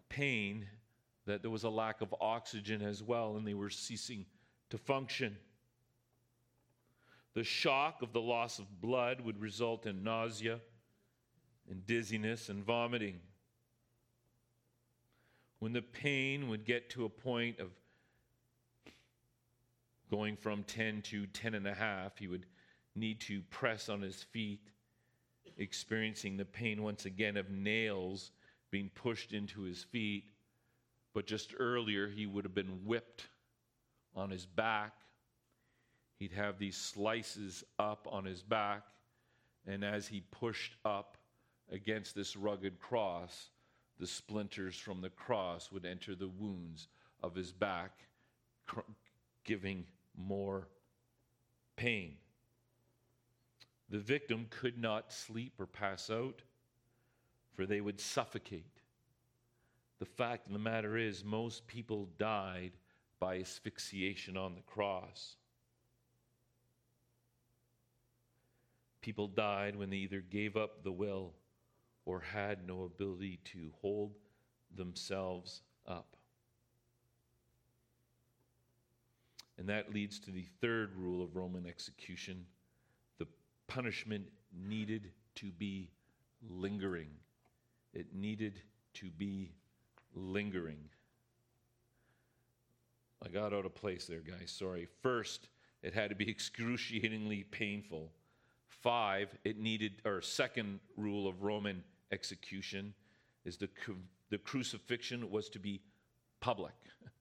pain 0.09 0.67
that 1.25 1.41
there 1.41 1.51
was 1.51 1.63
a 1.63 1.69
lack 1.69 2.01
of 2.01 2.13
oxygen 2.19 2.81
as 2.81 3.03
well, 3.03 3.37
and 3.37 3.47
they 3.47 3.53
were 3.53 3.69
ceasing 3.69 4.25
to 4.69 4.77
function. 4.77 5.37
The 7.35 7.43
shock 7.43 8.01
of 8.01 8.11
the 8.13 8.21
loss 8.21 8.59
of 8.59 8.81
blood 8.81 9.21
would 9.21 9.39
result 9.39 9.85
in 9.85 10.03
nausea 10.03 10.59
and 11.69 11.85
dizziness 11.85 12.49
and 12.49 12.63
vomiting. 12.63 13.19
When 15.59 15.73
the 15.73 15.81
pain 15.81 16.49
would 16.49 16.65
get 16.65 16.89
to 16.91 17.05
a 17.05 17.09
point 17.09 17.59
of 17.59 17.69
going 20.09 20.35
from 20.35 20.63
10 20.63 21.03
to 21.03 21.27
10 21.27 21.53
and 21.53 21.67
a 21.67 21.73
half, 21.73 22.17
he 22.17 22.27
would 22.27 22.47
need 22.95 23.21
to 23.21 23.41
press 23.51 23.89
on 23.89 24.01
his 24.01 24.23
feet, 24.23 24.61
experiencing 25.57 26.37
the 26.37 26.45
pain 26.45 26.81
once 26.81 27.05
again 27.05 27.37
of 27.37 27.49
nails 27.51 28.31
being 28.71 28.89
pushed 28.93 29.33
into 29.33 29.61
his 29.61 29.83
feet, 29.83 30.25
but 31.13 31.25
just 31.25 31.53
earlier 31.57 32.07
he 32.07 32.25
would 32.25 32.45
have 32.45 32.55
been 32.55 32.85
whipped 32.85 33.27
on 34.15 34.29
his 34.29 34.45
back. 34.45 34.93
He'd 36.17 36.33
have 36.33 36.59
these 36.59 36.77
slices 36.77 37.63
up 37.77 38.07
on 38.09 38.25
his 38.25 38.41
back, 38.41 38.83
and 39.65 39.83
as 39.83 40.07
he 40.07 40.21
pushed 40.31 40.75
up 40.83 41.17
against 41.71 42.15
this 42.15 42.35
rugged 42.35 42.79
cross, 42.79 43.49
the 43.99 44.07
splinters 44.07 44.75
from 44.75 45.01
the 45.01 45.09
cross 45.09 45.71
would 45.71 45.85
enter 45.85 46.15
the 46.15 46.27
wounds 46.27 46.87
of 47.21 47.35
his 47.35 47.51
back, 47.51 47.91
cr- 48.65 48.79
giving 49.43 49.85
more 50.17 50.67
pain. 51.75 52.15
The 53.89 53.99
victim 53.99 54.47
could 54.49 54.77
not 54.77 55.11
sleep 55.11 55.53
or 55.59 55.65
pass 55.65 56.09
out 56.09 56.41
for 57.59 57.65
they 57.65 57.81
would 57.81 57.99
suffocate. 57.99 58.79
the 59.99 60.05
fact 60.05 60.47
of 60.47 60.53
the 60.53 60.59
matter 60.59 60.95
is, 60.95 61.25
most 61.25 61.67
people 61.67 62.07
died 62.17 62.71
by 63.19 63.37
asphyxiation 63.37 64.37
on 64.37 64.55
the 64.55 64.61
cross. 64.61 65.35
People 69.01 69.27
died 69.27 69.75
when 69.75 69.89
they 69.89 69.97
either 69.97 70.21
gave 70.21 70.55
up 70.55 70.85
the 70.85 70.91
will 70.93 71.33
or 72.05 72.21
had 72.21 72.65
no 72.65 72.83
ability 72.83 73.41
to 73.43 73.73
hold 73.81 74.15
themselves 74.73 75.61
up. 75.85 76.15
And 79.57 79.67
that 79.67 79.93
leads 79.93 80.17
to 80.21 80.31
the 80.31 80.45
third 80.61 80.95
rule 80.95 81.21
of 81.21 81.35
Roman 81.35 81.67
execution 81.67 82.45
the 83.17 83.27
punishment 83.67 84.29
needed 84.53 85.11
to 85.35 85.47
be 85.51 85.91
lingering. 86.49 87.09
It 87.93 88.13
needed 88.13 88.61
to 88.95 89.09
be 89.09 89.51
lingering. 90.13 90.89
I 93.23 93.29
got 93.29 93.53
out 93.53 93.65
of 93.65 93.75
place 93.75 94.05
there, 94.05 94.21
guys. 94.21 94.51
Sorry. 94.51 94.87
First, 95.01 95.49
it 95.83 95.93
had 95.93 96.09
to 96.09 96.15
be 96.15 96.29
excruciatingly 96.29 97.43
painful. 97.51 98.11
Five, 98.67 99.29
it 99.43 99.59
needed, 99.59 100.01
or 100.05 100.21
second 100.21 100.79
rule 100.95 101.27
of 101.27 101.43
Roman 101.43 101.83
execution 102.11 102.93
is 103.45 103.57
the, 103.57 103.69
the 104.29 104.37
crucifixion 104.37 105.29
was 105.31 105.49
to 105.49 105.59
be 105.59 105.81
public. 106.39 106.73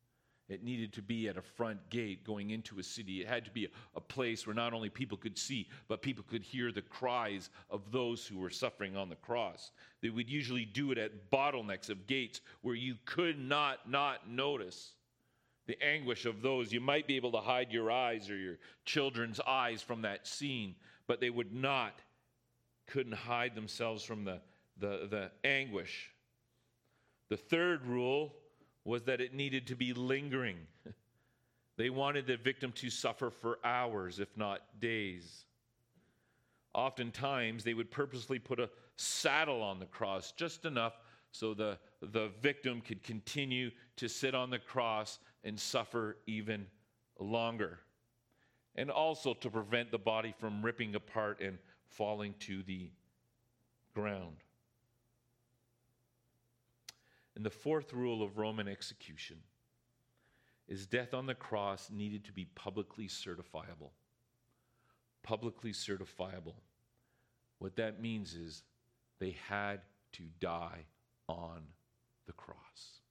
It 0.48 0.64
needed 0.64 0.94
to 0.94 1.02
be 1.02 1.28
at 1.28 1.36
a 1.36 1.42
front 1.42 1.90
gate 1.90 2.24
going 2.24 2.50
into 2.50 2.78
a 2.78 2.82
city. 2.82 3.20
It 3.20 3.28
had 3.28 3.44
to 3.44 3.50
be 3.50 3.68
a, 3.94 4.00
place 4.00 4.46
where 4.46 4.54
not 4.54 4.72
only 4.72 4.88
people 4.88 5.18
could 5.18 5.36
see, 5.36 5.68
but 5.86 6.00
people 6.00 6.24
could 6.26 6.42
hear 6.42 6.72
the 6.72 6.80
cries 6.80 7.50
of 7.70 7.92
those 7.92 8.26
who 8.26 8.38
were 8.38 8.48
suffering 8.48 8.96
on 8.96 9.10
the 9.10 9.16
cross. 9.16 9.70
They 10.00 10.08
would 10.08 10.30
usually 10.30 10.64
do 10.64 10.90
it 10.92 10.98
at 10.98 11.30
bottlenecks 11.30 11.90
of 11.90 12.06
gates 12.06 12.40
where 12.62 12.74
you 12.74 12.96
could 13.04 13.38
not 13.38 13.88
not 13.88 14.30
notice 14.30 14.92
the 15.66 15.80
anguish 15.84 16.24
of 16.24 16.40
those. 16.40 16.72
You 16.72 16.80
might 16.80 17.06
be 17.06 17.16
able 17.16 17.32
to 17.32 17.38
hide 17.38 17.70
your 17.70 17.90
eyes 17.90 18.30
or 18.30 18.36
your 18.36 18.56
children's 18.86 19.40
eyes 19.40 19.82
from 19.82 20.02
that 20.02 20.26
scene, 20.26 20.74
but 21.06 21.20
they 21.20 21.30
would 21.30 21.52
not, 21.52 22.00
couldn't 22.86 23.12
hide 23.12 23.54
themselves 23.54 24.02
from 24.02 24.24
the, 24.24 24.40
the, 24.78 25.06
the 25.10 25.30
anguish. 25.44 26.10
The 27.28 27.36
third 27.36 27.86
rule 27.86 28.34
was 28.88 29.02
that 29.04 29.20
it 29.20 29.34
needed 29.34 29.66
to 29.66 29.76
be 29.76 29.92
lingering. 29.92 30.58
They 31.76 31.90
wanted 31.90 32.26
the 32.26 32.36
victim 32.36 32.72
to 32.72 32.90
suffer 32.90 33.30
for 33.30 33.60
hours, 33.62 34.18
if 34.18 34.36
not 34.36 34.62
days. 34.80 35.44
Oftentimes, 36.74 37.62
they 37.62 37.72
would 37.72 37.92
purposely 37.92 38.40
put 38.40 38.58
a 38.58 38.68
saddle 38.96 39.62
on 39.62 39.78
the 39.78 39.86
cross, 39.86 40.32
just 40.32 40.64
enough 40.64 40.94
so 41.30 41.54
the, 41.54 41.78
the 42.00 42.30
victim 42.40 42.80
could 42.80 43.04
continue 43.04 43.70
to 43.94 44.08
sit 44.08 44.34
on 44.34 44.50
the 44.50 44.58
cross 44.58 45.20
and 45.44 45.56
suffer 45.56 46.16
even 46.26 46.66
longer. 47.20 47.78
And 48.74 48.90
also 48.90 49.32
to 49.34 49.48
prevent 49.48 49.92
the 49.92 49.98
body 49.98 50.34
from 50.36 50.64
ripping 50.64 50.96
apart 50.96 51.40
and 51.40 51.58
falling 51.86 52.34
to 52.40 52.64
the 52.64 52.90
ground. 53.94 54.38
And 57.38 57.46
the 57.46 57.50
fourth 57.50 57.92
rule 57.92 58.20
of 58.20 58.36
Roman 58.36 58.66
execution 58.66 59.36
is 60.66 60.86
death 60.86 61.14
on 61.14 61.26
the 61.26 61.36
cross 61.36 61.88
needed 61.88 62.24
to 62.24 62.32
be 62.32 62.46
publicly 62.56 63.06
certifiable. 63.06 63.92
Publicly 65.22 65.70
certifiable. 65.70 66.56
What 67.60 67.76
that 67.76 68.02
means 68.02 68.34
is 68.34 68.64
they 69.20 69.36
had 69.48 69.82
to 70.14 70.24
die 70.40 70.86
on 71.28 71.62
the 72.26 72.32
cross. 72.32 73.02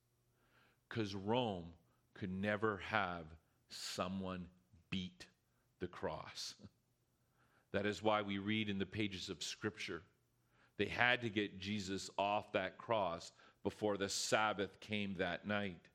Because 0.89 1.15
Rome 1.15 1.67
could 2.13 2.33
never 2.33 2.81
have 2.89 3.23
someone 3.69 4.47
beat 4.89 5.25
the 5.79 5.87
cross. 5.87 6.53
That 7.73 7.85
is 7.85 8.01
why 8.01 8.21
we 8.21 8.39
read 8.39 8.69
in 8.69 8.79
the 8.79 8.85
pages 8.85 9.29
of 9.29 9.43
Scripture. 9.43 10.01
They 10.77 10.85
had 10.85 11.21
to 11.21 11.29
get 11.29 11.59
Jesus 11.59 12.09
off 12.17 12.53
that 12.53 12.77
cross 12.77 13.33
before 13.67 13.97
the 13.97 14.07
Sabbath 14.07 14.79
came 14.79 15.13
that 15.17 15.45
night. 15.45 15.89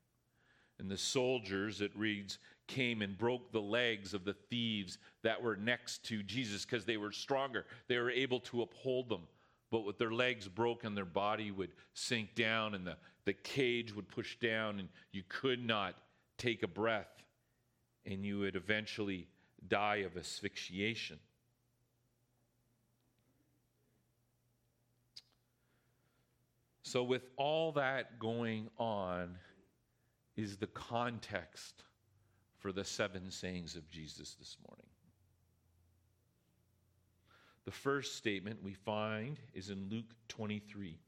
And 0.78 0.90
the 0.90 0.98
soldiers, 0.98 1.80
it 1.80 1.90
reads, 1.96 2.36
came 2.66 3.00
and 3.00 3.16
broke 3.16 3.50
the 3.50 3.62
legs 3.62 4.12
of 4.12 4.26
the 4.26 4.34
thieves 4.50 4.98
that 5.22 5.42
were 5.42 5.56
next 5.56 6.04
to 6.04 6.22
Jesus 6.22 6.66
because 6.66 6.84
they 6.84 6.98
were 6.98 7.12
stronger. 7.12 7.64
They 7.88 7.96
were 7.96 8.10
able 8.10 8.40
to 8.40 8.60
uphold 8.60 9.08
them. 9.08 9.22
But 9.70 9.86
with 9.86 9.96
their 9.96 10.12
legs 10.12 10.48
broken, 10.48 10.94
their 10.94 11.06
body 11.06 11.50
would 11.50 11.70
sink 11.94 12.34
down 12.34 12.74
and 12.74 12.86
the, 12.86 12.98
the 13.24 13.32
cage 13.32 13.96
would 13.96 14.08
push 14.08 14.36
down, 14.38 14.78
and 14.78 14.90
you 15.10 15.22
could 15.30 15.64
not 15.64 15.94
take 16.36 16.62
a 16.62 16.68
breath, 16.68 17.24
and 18.04 18.22
you 18.22 18.40
would 18.40 18.54
eventually 18.54 19.28
die 19.66 20.04
of 20.04 20.18
asphyxiation. 20.18 21.18
So, 26.92 27.02
with 27.02 27.30
all 27.38 27.72
that 27.72 28.18
going 28.18 28.68
on, 28.76 29.38
is 30.36 30.58
the 30.58 30.66
context 30.66 31.84
for 32.58 32.70
the 32.70 32.84
seven 32.84 33.30
sayings 33.30 33.76
of 33.76 33.90
Jesus 33.90 34.34
this 34.34 34.58
morning. 34.68 34.84
The 37.64 37.70
first 37.70 38.16
statement 38.16 38.62
we 38.62 38.74
find 38.74 39.38
is 39.54 39.70
in 39.70 39.88
Luke 39.88 40.10
23. 40.28 40.98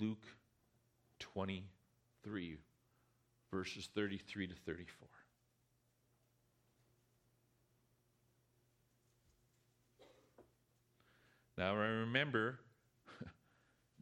Luke 0.00 0.24
23, 1.18 2.56
verses 3.50 3.90
33 3.94 4.46
to 4.46 4.54
34. 4.54 5.08
Now, 11.58 11.74
I 11.74 11.88
remember 11.88 12.58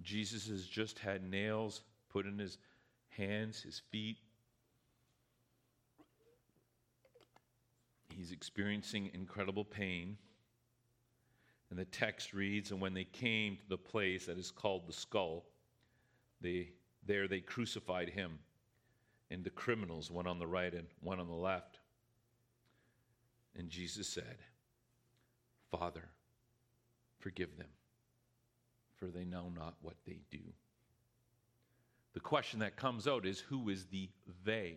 Jesus 0.03 0.49
has 0.49 0.67
just 0.67 0.99
had 0.99 1.29
nails 1.29 1.83
put 2.09 2.27
in 2.27 2.39
his 2.39 2.59
hands, 3.11 3.63
his 3.63 3.81
feet. 3.91 4.19
He's 8.09 8.33
experiencing 8.33 9.11
incredible 9.15 9.65
pain. 9.65 10.17
And 11.71 11.79
the 11.79 11.85
text 11.85 12.33
reads, 12.33 12.71
And 12.71 12.81
when 12.81 12.95
they 12.95 13.05
came 13.05 13.57
to 13.57 13.69
the 13.69 13.79
place 13.79 14.27
that 14.27 14.39
is 14.39 14.51
called 14.51 14.87
the 14.87 14.93
skull, 14.93 15.45
they, 16.41 16.71
there 17.07 17.29
they 17.29 17.41
crucified 17.41 18.09
him 18.09 18.39
and 19.31 19.45
the 19.45 19.51
criminals, 19.51 20.11
one 20.11 20.27
on 20.27 20.39
the 20.39 20.47
right 20.47 20.75
and 20.75 20.87
one 21.01 21.21
on 21.21 21.29
the 21.29 21.35
left. 21.35 21.79
And 23.57 23.69
Jesus 23.69 24.09
said, 24.09 24.39
Father, 25.71 26.09
forgive 27.21 27.57
them 27.57 27.69
for 29.01 29.07
they 29.07 29.25
know 29.25 29.51
not 29.57 29.75
what 29.81 29.97
they 30.07 30.21
do. 30.31 30.39
The 32.13 32.21
question 32.21 32.61
that 32.61 32.77
comes 32.77 33.09
out 33.09 33.25
is 33.25 33.41
who 33.41 33.71
is 33.71 33.87
the 33.87 34.11
they? 34.45 34.77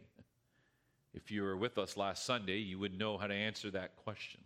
If 1.14 1.30
you 1.30 1.44
were 1.44 1.58
with 1.58 1.78
us 1.78 1.98
last 1.98 2.26
Sunday, 2.26 2.58
you 2.58 2.80
would 2.80 2.98
know 2.98 3.18
how 3.18 3.28
to 3.28 3.34
answer 3.34 3.70
that 3.72 3.98
question. 3.98 4.42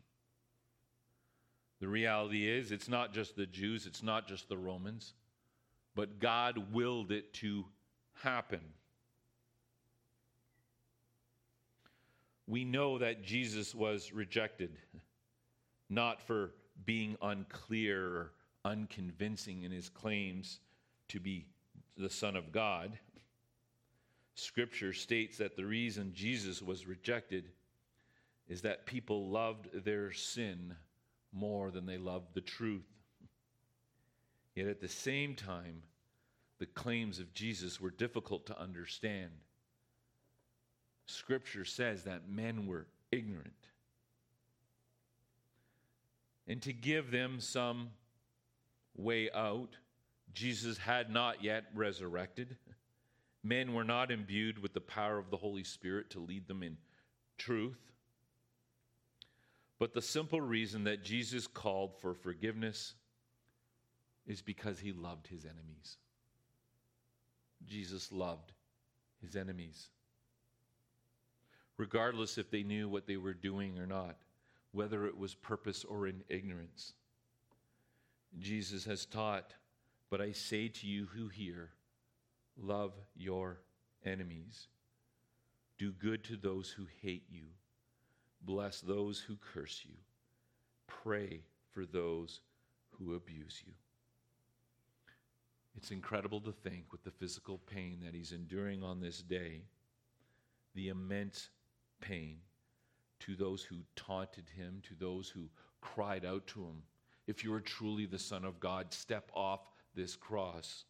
The 1.79 1.87
reality 1.87 2.49
is, 2.49 2.71
it's 2.71 2.89
not 2.89 3.13
just 3.13 3.35
the 3.35 3.45
Jews, 3.45 3.85
it's 3.85 4.01
not 4.01 4.27
just 4.27 4.49
the 4.49 4.57
Romans, 4.57 5.13
but 5.95 6.19
God 6.19 6.73
willed 6.73 7.11
it 7.11 7.33
to 7.35 7.65
happen. 8.23 8.61
We 12.47 12.65
know 12.65 12.97
that 12.97 13.23
Jesus 13.23 13.75
was 13.75 14.11
rejected, 14.11 14.71
not 15.89 16.21
for 16.21 16.51
being 16.85 17.17
unclear 17.21 18.31
unconvincing 18.67 19.63
in 19.63 19.71
his 19.71 19.89
claims 19.89 20.59
to 21.07 21.19
be 21.19 21.45
the 21.97 22.09
Son 22.09 22.35
of 22.35 22.51
God. 22.51 22.99
Scripture 24.35 24.93
states 24.93 25.37
that 25.37 25.55
the 25.55 25.65
reason 25.65 26.11
Jesus 26.13 26.61
was 26.61 26.85
rejected 26.85 27.45
is 28.47 28.61
that 28.61 28.85
people 28.85 29.29
loved 29.29 29.83
their 29.83 30.11
sin 30.11 30.75
more 31.31 31.71
than 31.71 31.85
they 31.85 31.97
loved 31.97 32.33
the 32.33 32.41
truth. 32.41 32.85
Yet 34.53 34.67
at 34.67 34.81
the 34.81 34.87
same 34.87 35.35
time, 35.35 35.83
the 36.59 36.65
claims 36.65 37.19
of 37.19 37.33
Jesus 37.33 37.79
were 37.79 37.91
difficult 37.91 38.45
to 38.47 38.59
understand. 38.59 39.31
Scripture 41.05 41.65
says 41.65 42.03
that 42.03 42.29
men 42.29 42.67
were 42.67 42.87
ignorant. 43.11 43.53
And 46.47 46.61
to 46.61 46.73
give 46.73 47.11
them 47.11 47.39
some 47.39 47.89
way 48.97 49.29
out. 49.31 49.77
Jesus 50.33 50.77
had 50.77 51.09
not 51.09 51.43
yet 51.43 51.65
resurrected. 51.73 52.57
Men 53.43 53.73
were 53.73 53.83
not 53.83 54.11
imbued 54.11 54.59
with 54.59 54.73
the 54.73 54.81
power 54.81 55.17
of 55.17 55.29
the 55.29 55.37
Holy 55.37 55.63
Spirit 55.63 56.09
to 56.11 56.19
lead 56.19 56.47
them 56.47 56.63
in 56.63 56.77
truth. 57.37 57.79
But 59.79 59.93
the 59.93 60.01
simple 60.01 60.41
reason 60.41 60.85
that 60.85 61.03
Jesus 61.03 61.47
called 61.47 61.95
for 62.01 62.13
forgiveness 62.13 62.95
is 64.25 64.41
because 64.41 64.79
he 64.79 64.91
loved 64.91 65.27
his 65.27 65.45
enemies. 65.45 65.97
Jesus 67.65 68.11
loved 68.11 68.51
his 69.21 69.35
enemies. 69.35 69.87
Regardless 71.77 72.37
if 72.37 72.49
they 72.49 72.63
knew 72.63 72.89
what 72.89 73.05
they 73.05 73.17
were 73.17 73.33
doing 73.33 73.77
or 73.77 73.85
not, 73.85 74.17
whether 74.71 75.05
it 75.05 75.17
was 75.17 75.35
purpose 75.35 75.85
or 75.85 76.07
in 76.07 76.23
ignorance. 76.27 76.93
Jesus 78.39 78.85
has 78.85 79.05
taught, 79.05 79.53
but 80.09 80.21
I 80.21 80.31
say 80.31 80.67
to 80.67 80.87
you 80.87 81.07
who 81.15 81.27
hear, 81.27 81.71
love 82.57 82.93
your 83.15 83.59
enemies. 84.05 84.67
Do 85.77 85.91
good 85.91 86.23
to 86.25 86.37
those 86.37 86.69
who 86.69 86.87
hate 87.01 87.25
you. 87.29 87.45
Bless 88.41 88.81
those 88.81 89.19
who 89.19 89.37
curse 89.53 89.83
you. 89.85 89.95
Pray 90.87 91.41
for 91.71 91.85
those 91.85 92.41
who 92.91 93.15
abuse 93.15 93.61
you. 93.65 93.73
It's 95.75 95.91
incredible 95.91 96.41
to 96.41 96.51
think 96.51 96.91
with 96.91 97.03
the 97.03 97.11
physical 97.11 97.59
pain 97.59 97.99
that 98.03 98.15
he's 98.15 98.31
enduring 98.31 98.83
on 98.83 98.99
this 98.99 99.21
day, 99.21 99.61
the 100.73 100.89
immense 100.89 101.49
pain 102.01 102.37
to 103.19 103.35
those 103.35 103.63
who 103.63 103.77
taunted 103.95 104.49
him, 104.55 104.81
to 104.87 104.95
those 104.95 105.29
who 105.29 105.49
cried 105.81 106.25
out 106.25 106.47
to 106.47 106.61
him, 106.61 106.81
If 107.27 107.43
you 107.43 107.53
are 107.53 107.59
truly 107.59 108.05
the 108.05 108.17
Son 108.17 108.45
of 108.45 108.59
God, 108.59 108.93
step 108.93 109.29
off 109.33 109.59
this 109.93 110.15
cross. 110.15 110.85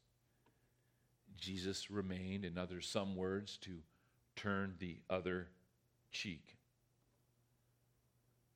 Jesus 1.37 1.89
remained, 1.89 2.45
in 2.45 2.57
other 2.57 2.79
some 2.79 3.15
words, 3.15 3.57
to 3.57 3.71
turn 4.35 4.75
the 4.79 4.97
other 5.09 5.47
cheek. 6.11 6.55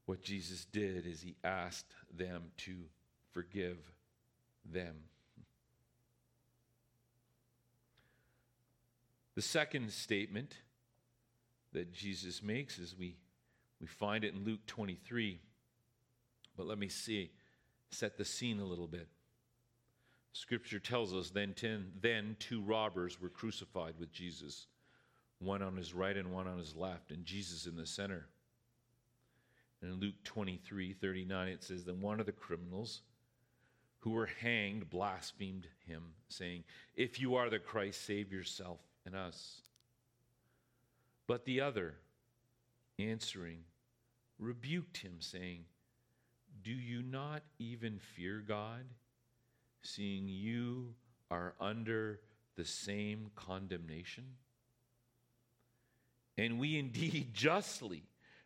What 0.05 0.21
Jesus 0.21 0.65
did 0.65 1.05
is 1.07 1.21
he 1.21 1.35
asked 1.43 1.93
them 2.15 2.51
to 2.57 2.75
forgive 3.33 3.77
them. 4.65 4.95
The 9.35 9.41
second 9.41 9.91
statement 9.91 10.55
that 11.73 11.93
Jesus 11.93 12.43
makes 12.43 12.77
is 12.77 12.95
we, 12.97 13.15
we 13.79 13.87
find 13.87 14.23
it 14.23 14.33
in 14.33 14.43
Luke 14.43 14.65
23. 14.67 15.39
But 16.57 16.67
let 16.67 16.77
me 16.77 16.89
see, 16.89 17.31
set 17.91 18.17
the 18.17 18.25
scene 18.25 18.59
a 18.59 18.65
little 18.65 18.87
bit. 18.87 19.07
Scripture 20.33 20.79
tells 20.79 21.13
us 21.13 21.29
then, 21.29 21.53
ten, 21.53 21.91
then 22.01 22.35
two 22.39 22.61
robbers 22.61 23.19
were 23.19 23.29
crucified 23.29 23.93
with 23.99 24.11
Jesus, 24.13 24.67
one 25.39 25.61
on 25.61 25.75
his 25.75 25.93
right 25.93 26.15
and 26.15 26.31
one 26.31 26.47
on 26.47 26.57
his 26.57 26.75
left, 26.75 27.11
and 27.11 27.25
Jesus 27.25 27.65
in 27.65 27.75
the 27.75 27.85
center. 27.85 28.27
And 29.81 29.91
in 29.91 29.99
Luke 29.99 30.15
23 30.23 30.93
39, 30.93 31.47
it 31.49 31.63
says, 31.63 31.83
Then 31.83 32.01
one 32.01 32.19
of 32.19 32.25
the 32.25 32.31
criminals 32.31 33.01
who 33.99 34.11
were 34.11 34.29
hanged 34.39 34.89
blasphemed 34.89 35.67
him, 35.85 36.03
saying, 36.29 36.63
If 36.95 37.19
you 37.19 37.35
are 37.35 37.49
the 37.49 37.59
Christ, 37.59 38.05
save 38.05 38.31
yourself 38.31 38.79
and 39.05 39.15
us. 39.15 39.61
But 41.27 41.45
the 41.45 41.61
other, 41.61 41.95
answering, 42.99 43.59
rebuked 44.39 44.97
him, 44.97 45.17
saying, 45.19 45.65
Do 46.63 46.71
you 46.71 47.01
not 47.01 47.43
even 47.59 47.99
fear 48.15 48.43
God, 48.45 48.85
seeing 49.81 50.27
you 50.27 50.93
are 51.29 51.53
under 51.59 52.19
the 52.55 52.65
same 52.65 53.31
condemnation? 53.35 54.25
And 56.37 56.59
we 56.59 56.77
indeed 56.77 57.29
justly, 57.33 58.03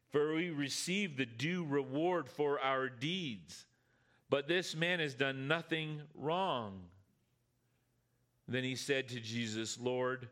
for 0.09 0.35
we 0.35 0.49
receive 0.49 1.17
the 1.17 1.25
due 1.25 1.65
reward 1.65 2.29
for 2.29 2.59
our 2.59 2.89
deeds. 2.89 3.65
But 4.29 4.47
this 4.47 4.75
man 4.75 4.99
has 4.99 5.13
done 5.13 5.47
nothing 5.47 6.01
wrong. 6.15 6.81
Then 8.47 8.63
he 8.63 8.75
said 8.75 9.09
to 9.09 9.19
Jesus, 9.19 9.79
Lord, 9.79 10.29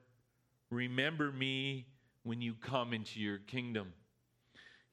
remember 0.70 1.32
me 1.32 1.88
when 2.24 2.42
you 2.42 2.54
come 2.54 2.94
into 2.94 3.20
your 3.20 3.40
kingdom. 3.40 3.94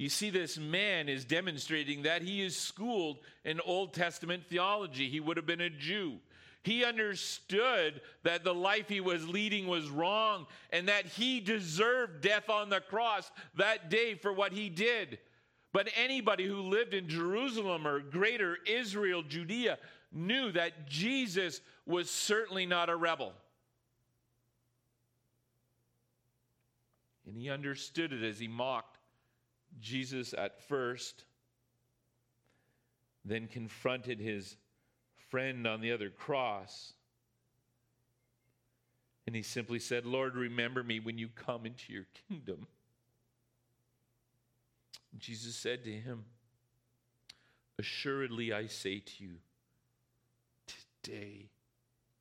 You 0.01 0.09
see, 0.09 0.31
this 0.31 0.57
man 0.57 1.11
is 1.11 1.27
demonstrating 1.27 2.05
that 2.05 2.23
he 2.23 2.41
is 2.41 2.57
schooled 2.57 3.19
in 3.45 3.61
Old 3.61 3.93
Testament 3.93 4.47
theology. 4.49 5.11
He 5.11 5.21
would 5.21 5.37
have 5.37 5.45
been 5.45 5.61
a 5.61 5.69
Jew. 5.69 6.21
He 6.63 6.87
understood 6.87 8.01
that 8.23 8.43
the 8.43 8.55
life 8.55 8.89
he 8.89 9.03
was 9.03 9.29
leading 9.29 9.67
was 9.67 9.91
wrong 9.91 10.47
and 10.71 10.89
that 10.89 11.05
he 11.05 11.39
deserved 11.39 12.23
death 12.23 12.49
on 12.49 12.71
the 12.71 12.81
cross 12.81 13.31
that 13.57 13.91
day 13.91 14.15
for 14.15 14.33
what 14.33 14.55
he 14.55 14.71
did. 14.71 15.19
But 15.71 15.91
anybody 15.95 16.47
who 16.47 16.63
lived 16.63 16.95
in 16.95 17.07
Jerusalem 17.07 17.87
or 17.87 18.01
greater 18.01 18.57
Israel, 18.67 19.23
Judea, 19.23 19.77
knew 20.11 20.51
that 20.53 20.89
Jesus 20.89 21.61
was 21.85 22.11
certainly 22.11 22.65
not 22.65 22.89
a 22.89 22.97
rebel. 22.97 23.35
And 27.27 27.37
he 27.37 27.51
understood 27.51 28.15
it 28.15 28.25
as 28.25 28.39
he 28.39 28.49
mocked 28.49 28.97
Jesus 29.81 30.35
at 30.35 30.61
first, 30.63 31.25
then 33.25 33.47
confronted 33.47 34.21
his 34.21 34.57
friend 35.29 35.67
on 35.67 35.81
the 35.81 35.93
other 35.93 36.11
cross. 36.11 36.95
And 39.27 39.37
he 39.37 39.43
simply 39.43 39.79
said, 39.79 40.07
Lord, 40.07 40.35
remember 40.35 40.83
me 40.83 40.99
when 40.99 41.19
you 41.19 41.29
come 41.29 41.67
into 41.67 41.93
your 41.93 42.07
kingdom. 42.29 42.67
Jesus 45.19 45.55
said 45.55 45.85
to 45.85 45.93
him, 45.93 46.25
Assuredly 47.79 48.53
I 48.53 48.67
say 48.67 48.99
to 48.99 49.25
you, 49.25 49.37
today 51.03 51.49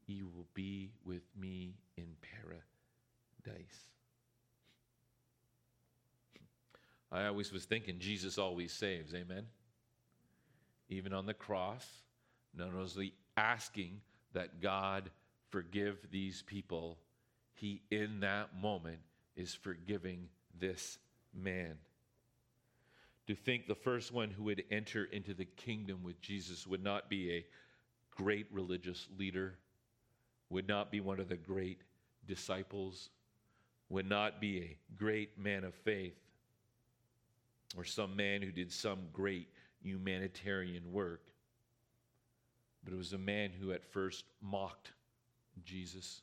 you 0.08 0.28
will 0.36 0.48
be 0.54 0.92
with 1.04 1.24
me 1.40 1.76
in 1.98 2.16
paradise. 2.22 3.90
I 7.12 7.26
always 7.26 7.52
was 7.52 7.66
thinking 7.66 8.00
Jesus 8.00 8.38
always 8.38 8.72
saves, 8.72 9.14
amen? 9.14 9.46
Even 10.90 11.14
on 11.14 11.26
the 11.26 11.34
cross, 11.34 11.86
not 12.56 12.70
only 12.74 13.14
asking 13.36 14.02
that 14.34 14.62
God 14.62 15.10
forgive 15.50 15.98
these 16.12 16.44
people, 16.44 16.98
he 17.54 17.82
in 17.90 18.20
that 18.20 18.56
moment 18.56 19.00
is 19.36 19.54
forgiving 19.54 20.30
this 20.60 21.00
man. 21.34 21.78
To 23.28 23.36
think 23.36 23.68
the 23.68 23.76
first 23.76 24.12
one 24.12 24.32
who 24.32 24.44
would 24.44 24.64
enter 24.72 25.06
into 25.06 25.34
the 25.34 25.46
kingdom 25.46 26.04
with 26.04 26.22
Jesus 26.22 26.66
would 26.66 26.84
not 26.84 27.10
be 27.10 27.32
a 27.32 27.46
great 28.16 28.48
religious 28.52 29.08
leader, 29.18 29.56
would 30.50 30.68
not 30.68 30.92
be 30.92 31.00
one 31.00 31.20
of 31.20 31.30
the 31.30 31.38
great 31.38 31.82
disciples, 32.28 33.10
would 33.90 34.08
not 34.10 34.42
be 34.42 34.60
a 34.60 34.78
great 34.98 35.38
man 35.38 35.64
of 35.64 35.74
faith, 35.74 36.18
or 37.78 37.84
some 37.84 38.16
man 38.16 38.42
who 38.42 38.52
did 38.52 38.72
some 38.72 39.00
great 39.14 39.50
humanitarian 39.82 40.92
work. 40.92 41.22
But 42.84 42.94
it 42.94 42.98
was 42.98 43.14
a 43.14 43.18
man 43.18 43.52
who 43.52 43.72
at 43.72 43.84
first 43.84 44.26
mocked 44.42 44.92
Jesus, 45.64 46.22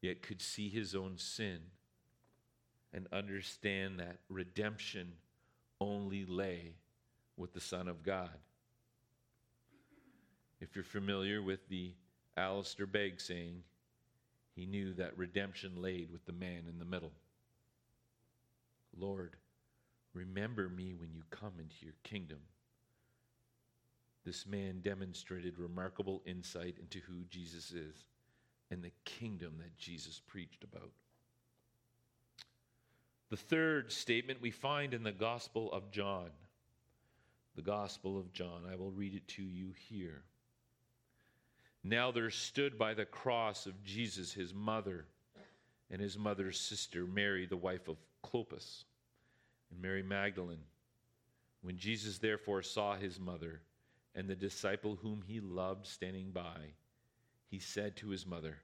yet 0.00 0.22
could 0.22 0.42
see 0.42 0.68
his 0.68 0.94
own 0.94 1.16
sin 1.16 1.58
and 2.92 3.06
understand 3.12 3.98
that 3.98 4.18
redemption 4.28 5.12
only 5.80 6.24
lay 6.26 6.74
with 7.36 7.54
the 7.54 7.60
Son 7.60 7.88
of 7.88 8.02
God. 8.02 8.30
If 10.60 10.76
you're 10.76 10.84
familiar 10.84 11.42
with 11.42 11.68
the 11.68 11.92
Alistair 12.36 12.86
Begg 12.86 13.20
saying, 13.20 13.62
he 14.54 14.66
knew 14.66 14.92
that 14.94 15.16
redemption 15.16 15.72
laid 15.76 16.12
with 16.12 16.24
the 16.26 16.32
man 16.32 16.64
in 16.68 16.78
the 16.78 16.84
middle. 16.84 17.12
Lord, 18.98 19.36
remember 20.14 20.68
me 20.68 20.94
when 20.94 21.12
you 21.12 21.22
come 21.30 21.54
into 21.58 21.76
your 21.82 21.94
kingdom. 22.02 22.40
This 24.24 24.46
man 24.46 24.80
demonstrated 24.82 25.58
remarkable 25.58 26.22
insight 26.26 26.76
into 26.80 27.00
who 27.00 27.24
Jesus 27.28 27.72
is 27.72 28.04
and 28.70 28.82
the 28.82 28.92
kingdom 29.04 29.54
that 29.58 29.76
Jesus 29.76 30.20
preached 30.26 30.64
about. 30.64 30.92
The 33.30 33.36
third 33.36 33.90
statement 33.90 34.40
we 34.40 34.50
find 34.50 34.94
in 34.94 35.02
the 35.02 35.12
Gospel 35.12 35.72
of 35.72 35.90
John. 35.90 36.30
The 37.56 37.62
Gospel 37.62 38.18
of 38.18 38.32
John. 38.32 38.62
I 38.70 38.76
will 38.76 38.90
read 38.90 39.14
it 39.14 39.26
to 39.28 39.42
you 39.42 39.72
here. 39.88 40.22
Now 41.82 42.12
there 42.12 42.30
stood 42.30 42.78
by 42.78 42.94
the 42.94 43.04
cross 43.04 43.66
of 43.66 43.82
Jesus 43.82 44.32
his 44.32 44.54
mother 44.54 45.06
and 45.90 46.00
his 46.00 46.16
mother's 46.16 46.60
sister, 46.60 47.06
Mary, 47.06 47.44
the 47.46 47.56
wife 47.56 47.88
of 47.88 47.96
Clopas, 48.22 48.84
and 49.70 49.80
Mary 49.80 50.02
Magdalene. 50.02 50.64
When 51.62 51.76
Jesus 51.76 52.18
therefore 52.18 52.62
saw 52.62 52.96
his 52.96 53.20
mother 53.20 53.62
and 54.14 54.28
the 54.28 54.34
disciple 54.34 54.98
whom 55.00 55.22
he 55.26 55.40
loved 55.40 55.86
standing 55.86 56.30
by, 56.30 56.74
he 57.48 57.58
said 57.58 57.96
to 57.96 58.08
his 58.08 58.26
mother, 58.26 58.58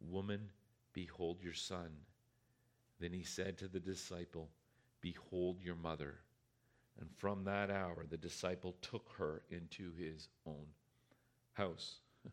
Woman, 0.00 0.48
behold 0.92 1.42
your 1.42 1.54
son. 1.54 1.90
Then 3.00 3.12
he 3.12 3.22
said 3.22 3.58
to 3.58 3.68
the 3.68 3.80
disciple, 3.80 4.50
Behold 5.00 5.62
your 5.62 5.76
mother. 5.76 6.16
And 7.00 7.08
from 7.16 7.44
that 7.44 7.70
hour, 7.70 8.04
the 8.08 8.16
disciple 8.16 8.74
took 8.82 9.08
her 9.18 9.42
into 9.50 9.92
his 9.92 10.28
own 10.46 10.66
house. 11.52 12.00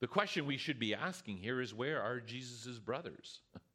The 0.00 0.08
question 0.08 0.46
we 0.46 0.56
should 0.56 0.80
be 0.80 0.96
asking 0.96 1.36
here 1.36 1.60
is 1.60 1.72
where 1.72 2.02
are 2.02 2.18
Jesus' 2.18 2.80
brothers? 2.80 3.38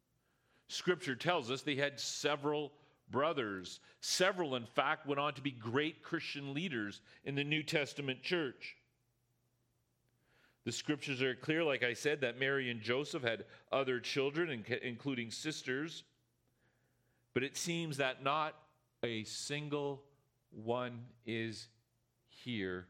Scripture 0.67 1.15
tells 1.15 1.49
us 1.49 1.61
they 1.61 1.75
had 1.75 1.99
several 1.99 2.73
brothers. 3.09 3.79
Several, 4.01 4.55
in 4.55 4.65
fact, 4.65 5.07
went 5.07 5.19
on 5.19 5.33
to 5.33 5.41
be 5.41 5.51
great 5.51 6.03
Christian 6.03 6.53
leaders 6.53 7.01
in 7.23 7.35
the 7.35 7.43
New 7.43 7.63
Testament 7.63 8.21
church. 8.21 8.75
The 10.65 10.73
scriptures 10.73 11.21
are 11.21 11.33
clear, 11.33 11.63
like 11.63 11.83
I 11.83 11.93
said, 11.93 12.19
that 12.21 12.37
Mary 12.37 12.69
and 12.69 12.81
Joseph 12.81 13.23
had 13.23 13.45
other 13.71 14.01
children, 14.01 14.65
including 14.83 15.31
sisters. 15.31 16.03
But 17.33 17.43
it 17.43 17.55
seems 17.55 17.97
that 17.97 18.21
not 18.21 18.53
a 19.03 19.23
single 19.23 20.03
one 20.51 21.05
is 21.25 21.69
here 22.27 22.87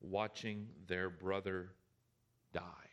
watching 0.00 0.68
their 0.86 1.10
brother 1.10 1.70
die. 2.52 2.89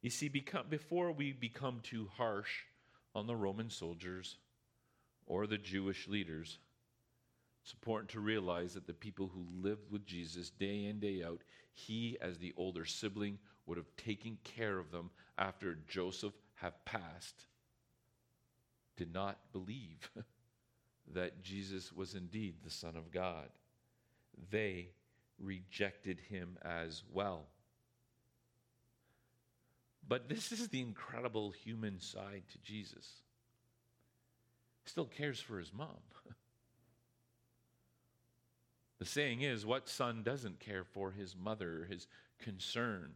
You 0.00 0.10
see, 0.10 0.28
become, 0.28 0.66
before 0.68 1.12
we 1.12 1.32
become 1.32 1.80
too 1.82 2.08
harsh 2.16 2.64
on 3.14 3.26
the 3.26 3.36
Roman 3.36 3.70
soldiers 3.70 4.36
or 5.26 5.46
the 5.46 5.58
Jewish 5.58 6.06
leaders, 6.06 6.58
it's 7.62 7.72
important 7.72 8.10
to 8.10 8.20
realize 8.20 8.74
that 8.74 8.86
the 8.86 8.94
people 8.94 9.28
who 9.28 9.46
lived 9.62 9.90
with 9.90 10.06
Jesus 10.06 10.50
day 10.50 10.86
in, 10.86 11.00
day 11.00 11.22
out, 11.24 11.42
he, 11.74 12.16
as 12.20 12.38
the 12.38 12.54
older 12.56 12.84
sibling, 12.84 13.38
would 13.66 13.76
have 13.76 13.94
taken 13.96 14.38
care 14.44 14.78
of 14.78 14.90
them 14.90 15.10
after 15.36 15.78
Joseph 15.88 16.32
had 16.54 16.72
passed, 16.84 17.46
did 18.96 19.12
not 19.12 19.38
believe 19.52 20.10
that 21.14 21.42
Jesus 21.42 21.92
was 21.92 22.14
indeed 22.14 22.54
the 22.64 22.70
Son 22.70 22.96
of 22.96 23.10
God. 23.10 23.48
They 24.50 24.90
rejected 25.38 26.20
him 26.20 26.56
as 26.62 27.02
well. 27.12 27.46
But 30.08 30.28
this 30.28 30.52
is 30.52 30.68
the 30.68 30.80
incredible 30.80 31.50
human 31.50 32.00
side 32.00 32.44
to 32.52 32.58
Jesus. 32.58 33.06
Still 34.86 35.04
cares 35.04 35.38
for 35.38 35.58
his 35.58 35.72
mom. 35.72 35.98
the 38.98 39.04
saying 39.04 39.42
is, 39.42 39.66
what 39.66 39.88
son 39.88 40.22
doesn't 40.22 40.60
care 40.60 40.84
for 40.84 41.10
his 41.10 41.36
mother, 41.36 41.86
his 41.90 42.06
concern? 42.38 43.12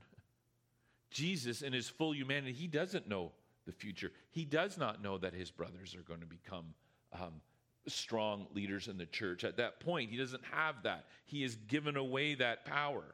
Jesus, 1.10 1.62
in 1.62 1.72
his 1.72 1.88
full 1.88 2.14
humanity, 2.14 2.52
he 2.52 2.66
doesn't 2.66 3.08
know 3.08 3.32
the 3.66 3.72
future. 3.72 4.12
He 4.30 4.44
does 4.44 4.76
not 4.76 5.02
know 5.02 5.16
that 5.18 5.32
his 5.32 5.50
brothers 5.50 5.94
are 5.94 6.02
going 6.02 6.20
to 6.20 6.26
become 6.26 6.74
um, 7.12 7.40
strong 7.86 8.46
leaders 8.54 8.88
in 8.88 8.98
the 8.98 9.06
church. 9.06 9.44
At 9.44 9.56
that 9.56 9.80
point, 9.80 10.10
he 10.10 10.16
doesn't 10.16 10.44
have 10.52 10.82
that. 10.82 11.06
He 11.24 11.42
has 11.42 11.54
given 11.54 11.96
away 11.96 12.34
that 12.34 12.64
power. 12.64 13.04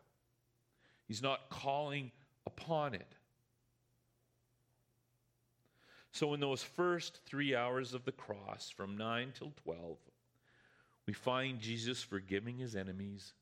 He's 1.06 1.22
not 1.22 1.48
calling 1.48 2.10
upon 2.46 2.94
it. 2.94 3.17
So, 6.18 6.35
in 6.35 6.40
those 6.40 6.64
first 6.64 7.20
three 7.26 7.54
hours 7.54 7.94
of 7.94 8.04
the 8.04 8.11
cross, 8.11 8.70
from 8.76 8.96
9 8.96 9.35
till 9.38 9.52
12, 9.62 9.96
we 11.07 11.12
find 11.12 11.61
Jesus 11.61 12.02
forgiving 12.02 12.59
his 12.59 12.74
enemies, 12.74 13.35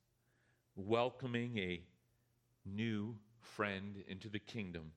welcoming 0.77 1.57
a 1.57 1.81
new 2.67 3.17
friend 3.41 4.05
into 4.09 4.29
the 4.29 4.39
kingdom, 4.39 4.93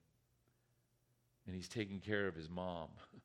and 1.46 1.56
he's 1.56 1.70
taking 1.70 2.00
care 2.00 2.26
of 2.26 2.34
his 2.34 2.50
mom. 2.50 2.88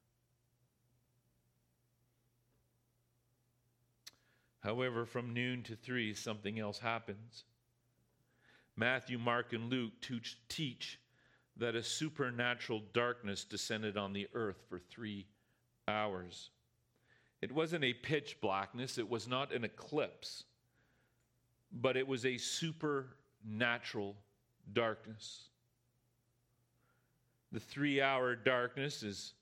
However, 4.61 5.05
from 5.05 5.33
noon 5.33 5.63
to 5.63 5.75
three, 5.75 6.13
something 6.13 6.61
else 6.61 6.79
happens. 6.79 7.43
Matthew, 8.77 9.17
Mark, 9.17 9.51
and 9.51 9.69
Luke 9.69 9.91
teach 10.47 10.97
that 11.57 11.75
a 11.75 11.83
supernatural 11.83 12.81
darkness 12.93 13.43
descended 13.43 13.97
on 13.97 14.13
the 14.13 14.27
earth 14.33 14.61
for 14.69 14.79
three 14.79 15.25
hours. 15.87 16.49
It 17.41 17.51
wasn't 17.51 17.83
a 17.83 17.93
pitch 17.93 18.37
blackness, 18.41 18.97
it 18.97 19.09
was 19.09 19.27
not 19.27 19.53
an 19.53 19.63
eclipse, 19.63 20.43
but 21.71 21.97
it 21.97 22.07
was 22.07 22.25
a 22.25 22.37
supernatural 22.37 24.15
darkness. 24.73 25.49
The 27.51 27.59
three 27.59 28.01
hour 28.01 28.35
darkness 28.35 29.03
is, 29.03 29.33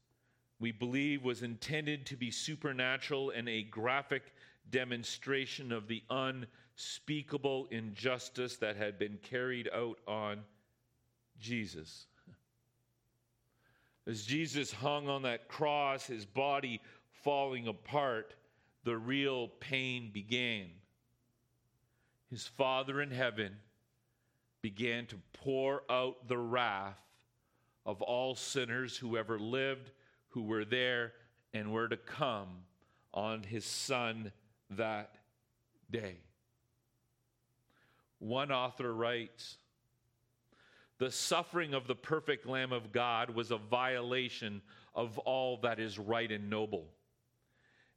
we 0.59 0.71
believe, 0.71 1.23
was 1.23 1.41
intended 1.41 2.05
to 2.07 2.15
be 2.15 2.29
supernatural 2.29 3.31
and 3.31 3.49
a 3.49 3.63
graphic 3.63 4.33
demonstration 4.69 5.71
of 5.71 5.87
the 5.87 6.03
unspeakable 6.09 7.67
injustice 7.71 8.57
that 8.57 8.75
had 8.75 8.99
been 8.99 9.17
carried 9.23 9.69
out 9.73 9.97
on 10.07 10.41
Jesus. 11.39 12.05
As 14.05 14.23
Jesus 14.23 14.71
hung 14.71 15.07
on 15.07 15.21
that 15.23 15.47
cross, 15.47 16.07
his 16.07 16.25
body 16.25 16.81
falling 17.23 17.67
apart, 17.67 18.33
the 18.83 18.97
real 18.97 19.47
pain 19.59 20.11
began. 20.13 20.67
His 22.29 22.45
Father 22.45 23.01
in 23.01 23.11
heaven 23.11 23.55
began 24.61 25.05
to 25.07 25.17
pour 25.33 25.83
out 25.89 26.27
the 26.27 26.37
wrath 26.37 26.97
of 27.85 28.01
all 28.01 28.35
sinners 28.35 28.97
who 28.97 29.17
ever 29.17 29.39
lived, 29.39 29.91
who 30.29 30.43
were 30.43 30.65
there, 30.65 31.13
and 31.53 31.71
were 31.71 31.87
to 31.87 31.97
come 31.97 32.47
on 33.13 33.43
his 33.43 33.65
Son 33.65 34.31
that 34.71 35.15
day. 35.91 36.17
One 38.19 38.51
author 38.51 38.93
writes 38.93 39.57
The 40.99 41.11
suffering 41.11 41.73
of 41.73 41.87
the 41.87 41.95
perfect 41.95 42.45
Lamb 42.45 42.71
of 42.71 42.91
God 42.91 43.29
was 43.31 43.51
a 43.51 43.57
violation 43.57 44.61
of 44.95 45.17
all 45.19 45.57
that 45.57 45.79
is 45.79 45.97
right 45.97 46.31
and 46.31 46.49
noble, 46.49 46.87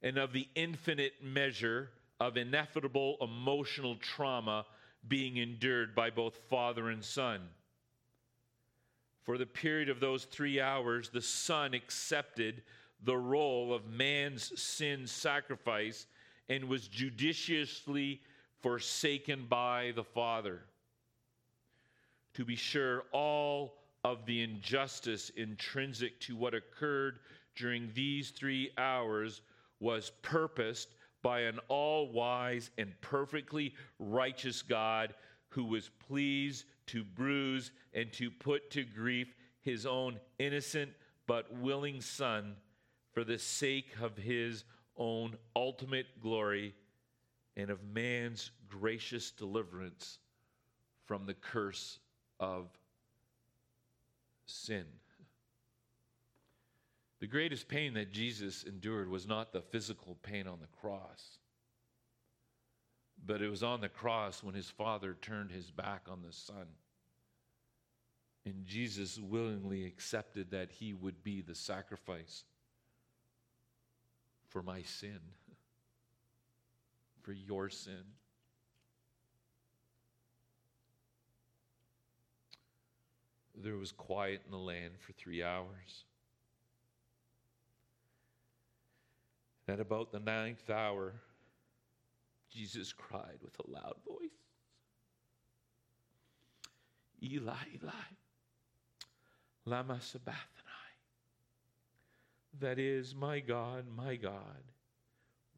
and 0.03 0.19
of 0.19 0.33
the 0.33 0.49
infinite 0.55 1.23
measure 1.23 1.91
of 2.19 2.37
inevitable 2.37 3.17
emotional 3.21 3.97
trauma 3.97 4.65
being 5.07 5.37
endured 5.37 5.95
by 5.95 6.11
both 6.11 6.37
Father 6.49 6.89
and 6.89 7.05
Son. 7.05 7.41
For 9.23 9.39
the 9.39 9.47
period 9.47 9.89
of 9.89 10.01
those 10.01 10.25
three 10.25 10.61
hours, 10.61 11.11
the 11.11 11.21
Son 11.21 11.75
accepted 11.75 12.63
the 13.05 13.17
role 13.17 13.75
of 13.75 13.87
man's 13.87 14.61
sin 14.61 15.07
sacrifice 15.07 16.07
and 16.49 16.65
was 16.65 16.89
judiciously 16.89 18.21
forsaken 18.61 19.47
by 19.49 19.93
the 19.95 20.05
Father. 20.05 20.63
To 22.37 22.45
be 22.45 22.55
sure, 22.55 23.05
all 23.13 23.79
of 24.05 24.27
the 24.27 24.43
injustice 24.43 25.31
intrinsic 25.31 26.21
to 26.21 26.37
what 26.37 26.53
occurred 26.53 27.21
during 27.55 27.91
these 27.95 28.29
three 28.29 28.73
hours 28.77 29.41
was 29.81 30.13
purposed 30.21 30.97
by 31.23 31.41
an 31.41 31.59
all 31.69 32.13
wise 32.13 32.71
and 32.77 32.93
perfectly 33.01 33.73
righteous 33.99 34.61
God 34.61 35.15
who 35.49 35.65
was 35.65 35.89
pleased 36.07 36.67
to 36.89 37.05
bruise 37.05 37.71
and 37.95 38.13
to 38.13 38.31
put 38.31 38.71
to 38.73 38.85
grief 38.85 39.35
his 39.63 39.87
own 39.87 40.21
innocent 40.39 40.91
but 41.27 41.51
willing 41.55 42.03
Son 42.03 42.55
for 43.15 43.25
the 43.25 43.39
sake 43.39 43.95
of 44.03 44.15
his 44.19 44.65
own 44.99 45.39
ultimate 45.57 46.21
glory 46.21 46.75
and 47.57 47.71
of 47.71 47.83
man's 47.83 48.51
gracious 48.69 49.31
deliverance 49.31 50.19
from 51.07 51.25
the 51.25 51.33
curse 51.33 51.99
of 52.39 52.69
sin. 54.47 54.85
The 57.21 57.27
greatest 57.27 57.69
pain 57.69 57.95
that 57.95 58.13
Jesus 58.13 58.65
endured 58.65 59.11
was 59.11 59.27
not 59.27 59.53
the 59.53 59.63
physical 59.63 60.17
pain 60.23 60.47
on 60.47 60.59
the 60.61 60.67
cross, 60.81 61.39
but 63.25 63.41
it 63.41 63.49
was 63.49 63.63
on 63.63 63.81
the 63.81 63.89
cross 63.89 64.43
when 64.43 64.55
his 64.55 64.69
father 64.69 65.17
turned 65.21 65.51
his 65.51 65.71
back 65.71 66.03
on 66.11 66.21
the 66.23 66.33
son. 66.33 66.67
And 68.45 68.65
Jesus 68.65 69.19
willingly 69.19 69.87
accepted 69.87 70.51
that 70.51 70.71
he 70.71 70.93
would 70.93 71.25
be 71.25 71.41
the 71.41 71.55
sacrifice 71.55 72.45
for 74.49 74.63
my 74.63 74.83
sin, 74.83 75.19
for 77.23 77.33
your 77.33 77.69
sin. 77.71 78.05
There 83.57 83.77
was 83.77 83.93
quiet 83.93 84.43
in 84.45 84.51
the 84.51 84.59
land 84.59 84.95
for 84.99 85.13
three 85.13 85.43
hours. 85.43 86.05
At 89.69 89.81
about 89.81 90.13
the 90.13 90.21
ninth 90.21 90.69
hour, 90.71 91.15
Jesus 92.53 92.93
cried 92.93 93.39
with 93.43 93.59
a 93.59 93.71
loud 93.71 93.97
voice 94.07 94.31
Eli, 97.23 97.55
Eli, 97.75 97.93
Lama 99.65 100.01
Sabachthani. 100.01 100.43
That 102.61 102.79
is, 102.79 103.15
my 103.15 103.41
God, 103.41 103.87
my 103.95 104.17
God, 104.17 104.63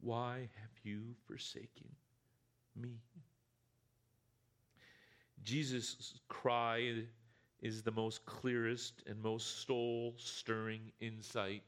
why 0.01 0.49
have 0.61 0.71
you 0.83 1.15
forsaken 1.27 1.89
me? 2.75 3.01
Jesus' 5.45 6.21
cry 6.29 7.05
is 7.61 7.83
the 7.83 7.91
most 7.91 8.25
clearest 8.25 9.03
and 9.07 9.21
most 9.21 9.67
soul 9.67 10.15
stirring 10.17 10.93
insight 11.01 11.63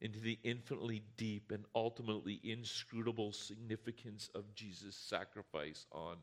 into 0.00 0.18
the 0.18 0.38
infinitely 0.44 1.02
deep 1.16 1.52
and 1.52 1.64
ultimately 1.74 2.40
inscrutable 2.42 3.32
significance 3.32 4.30
of 4.34 4.54
Jesus' 4.54 4.96
sacrifice 4.96 5.86
on 5.92 6.16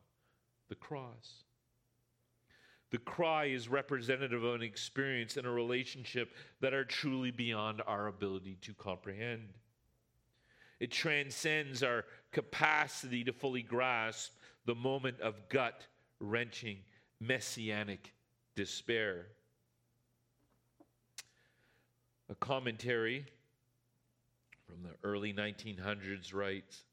the 0.70 0.76
cross. 0.76 1.44
The 2.90 2.98
cry 2.98 3.46
is 3.46 3.68
representative 3.68 4.44
of 4.44 4.56
an 4.56 4.62
experience 4.62 5.38
and 5.38 5.46
a 5.46 5.52
relationship 5.52 6.34
that 6.62 6.74
are 6.74 6.86
truly 6.86 7.32
beyond 7.32 7.82
our 7.86 8.08
ability 8.08 8.58
to 8.62 8.74
comprehend. 8.74 9.50
It 10.80 10.92
transcends 10.92 11.84
our 11.84 12.06
capacity 12.32 13.24
to 13.26 13.34
fully 13.34 13.62
grasp 13.62 14.32
the 14.66 14.76
moment 14.76 15.20
of 15.20 15.50
gut 15.50 15.86
wrenching 16.20 16.78
messianic 17.20 18.14
despair. 18.58 19.28
A 22.28 22.36
commentary 22.36 23.24
from 24.66 24.82
the 24.82 25.08
early 25.08 25.32
1900s 25.32 26.34
writes 26.34 26.84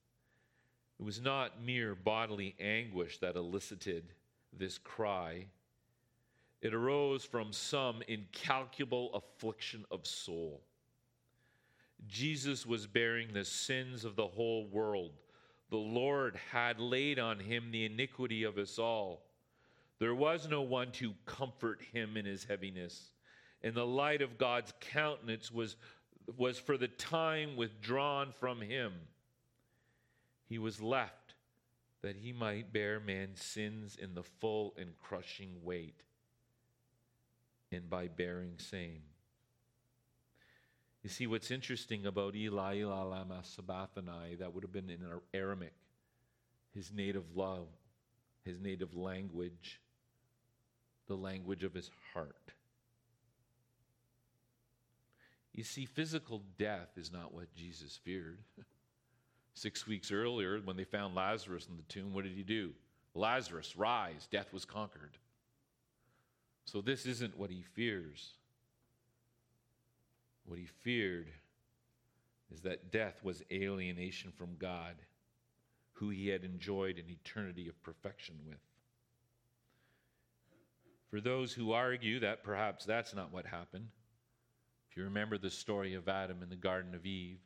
It 1.00 1.02
was 1.02 1.22
not 1.22 1.64
mere 1.64 1.94
bodily 1.94 2.54
anguish 2.60 3.18
that 3.18 3.34
elicited 3.34 4.04
this 4.52 4.76
cry, 4.76 5.46
it 6.60 6.74
arose 6.74 7.24
from 7.24 7.52
some 7.52 8.02
incalculable 8.08 9.14
affliction 9.14 9.86
of 9.90 10.06
soul. 10.06 10.60
Jesus 12.06 12.66
was 12.66 12.86
bearing 12.86 13.32
the 13.32 13.44
sins 13.44 14.04
of 14.04 14.16
the 14.16 14.26
whole 14.26 14.66
world. 14.66 15.12
The 15.70 15.76
Lord 15.76 16.38
had 16.52 16.78
laid 16.78 17.18
on 17.18 17.40
him 17.40 17.70
the 17.70 17.86
iniquity 17.86 18.44
of 18.44 18.58
us 18.58 18.78
all. 18.78 19.22
There 19.98 20.14
was 20.14 20.48
no 20.48 20.62
one 20.62 20.90
to 20.92 21.14
comfort 21.24 21.80
him 21.92 22.16
in 22.16 22.24
his 22.24 22.44
heaviness, 22.44 23.10
and 23.62 23.74
the 23.74 23.86
light 23.86 24.22
of 24.22 24.38
God's 24.38 24.72
countenance 24.80 25.50
was 25.50 25.76
was 26.38 26.58
for 26.58 26.78
the 26.78 26.88
time 26.88 27.56
withdrawn 27.56 28.32
from 28.32 28.60
him. 28.60 28.92
He 30.48 30.58
was 30.58 30.80
left 30.80 31.34
that 32.02 32.16
he 32.16 32.32
might 32.32 32.72
bear 32.72 33.00
man's 33.00 33.42
sins 33.42 33.96
in 34.00 34.14
the 34.14 34.22
full 34.22 34.74
and 34.78 34.98
crushing 34.98 35.56
weight, 35.62 36.02
and 37.72 37.88
by 37.88 38.08
bearing 38.08 38.58
same. 38.58 39.02
You 41.02 41.10
see, 41.10 41.26
what's 41.26 41.50
interesting 41.50 42.06
about 42.06 42.34
Eli, 42.34 42.76
Eli 42.76 43.02
lama 43.02 43.40
sabachthani, 43.42 44.36
that 44.36 44.54
would 44.54 44.64
have 44.64 44.72
been 44.72 44.88
in 44.88 45.00
Aramaic, 45.34 45.74
his 46.74 46.90
native 46.92 47.36
love, 47.36 47.68
his 48.44 48.58
native 48.58 48.94
language, 48.94 49.80
the 51.06 51.16
language 51.16 51.64
of 51.64 51.74
his 51.74 51.90
heart. 52.12 52.52
You 55.52 55.62
see, 55.62 55.86
physical 55.86 56.42
death 56.58 56.90
is 56.96 57.12
not 57.12 57.32
what 57.32 57.54
Jesus 57.54 57.98
feared. 58.02 58.38
Six 59.54 59.86
weeks 59.86 60.10
earlier, 60.10 60.60
when 60.64 60.76
they 60.76 60.84
found 60.84 61.14
Lazarus 61.14 61.68
in 61.70 61.76
the 61.76 61.84
tomb, 61.84 62.12
what 62.12 62.24
did 62.24 62.34
he 62.34 62.42
do? 62.42 62.72
Lazarus, 63.14 63.76
rise, 63.76 64.26
death 64.30 64.52
was 64.52 64.64
conquered. 64.64 65.16
So, 66.64 66.80
this 66.80 67.06
isn't 67.06 67.38
what 67.38 67.50
he 67.50 67.62
fears. 67.62 68.32
What 70.46 70.58
he 70.58 70.66
feared 70.66 71.28
is 72.52 72.62
that 72.62 72.90
death 72.90 73.22
was 73.22 73.42
alienation 73.52 74.32
from 74.32 74.56
God, 74.58 74.96
who 75.92 76.10
he 76.10 76.28
had 76.28 76.42
enjoyed 76.42 76.98
an 76.98 77.08
eternity 77.08 77.68
of 77.68 77.80
perfection 77.82 78.34
with. 78.46 78.58
For 81.14 81.20
those 81.20 81.52
who 81.52 81.70
argue 81.70 82.18
that 82.18 82.42
perhaps 82.42 82.84
that's 82.84 83.14
not 83.14 83.32
what 83.32 83.46
happened, 83.46 83.86
if 84.90 84.96
you 84.96 85.04
remember 85.04 85.38
the 85.38 85.48
story 85.48 85.94
of 85.94 86.08
Adam 86.08 86.42
in 86.42 86.48
the 86.48 86.56
Garden 86.56 86.92
of 86.92 87.06
Eve, 87.06 87.38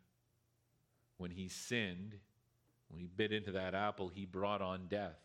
when 1.19 1.31
he 1.31 1.49
sinned, 1.49 2.15
when 2.89 2.99
he 2.99 3.07
bit 3.15 3.31
into 3.31 3.53
that 3.53 3.75
apple, 3.75 4.09
he 4.09 4.25
brought 4.25 4.63
on 4.63 4.87
death. 4.89 5.19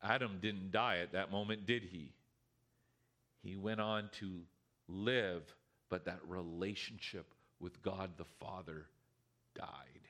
Adam 0.00 0.38
didn't 0.40 0.70
die 0.70 0.98
at 0.98 1.10
that 1.10 1.32
moment, 1.32 1.66
did 1.66 1.82
he? 1.82 2.12
He 3.42 3.56
went 3.56 3.80
on 3.80 4.10
to 4.20 4.42
live, 4.86 5.42
but 5.88 6.04
that 6.04 6.20
relationship 6.28 7.34
with 7.58 7.82
God 7.82 8.10
the 8.16 8.26
Father 8.38 8.86
died. 9.56 10.07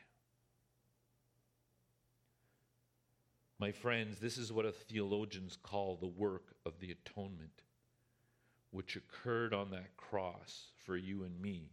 My 3.58 3.72
friends, 3.72 4.20
this 4.20 4.38
is 4.38 4.52
what 4.52 4.72
theologians 4.74 5.58
call 5.62 5.96
the 5.96 6.06
work 6.06 6.54
of 6.64 6.78
the 6.78 6.92
atonement 6.92 7.62
which 8.70 8.96
occurred 8.96 9.54
on 9.54 9.70
that 9.70 9.96
cross 9.96 10.66
for 10.84 10.96
you 10.96 11.24
and 11.24 11.40
me, 11.40 11.70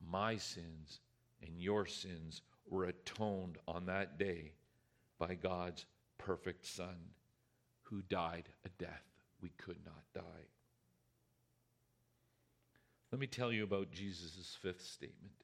my 0.00 0.36
sins 0.36 1.00
and 1.42 1.58
your 1.58 1.86
sins 1.86 2.42
were 2.68 2.84
atoned 2.84 3.58
on 3.66 3.86
that 3.86 4.18
day 4.18 4.52
by 5.18 5.34
God's 5.34 5.86
perfect 6.18 6.66
Son, 6.66 6.96
who 7.82 8.02
died 8.02 8.48
a 8.64 8.68
death 8.82 9.04
we 9.40 9.50
could 9.50 9.78
not 9.84 10.04
die. 10.14 10.46
Let 13.12 13.20
me 13.20 13.26
tell 13.26 13.52
you 13.52 13.64
about 13.64 13.92
Jesus' 13.92 14.56
fifth 14.60 14.84
statement. 14.84 15.43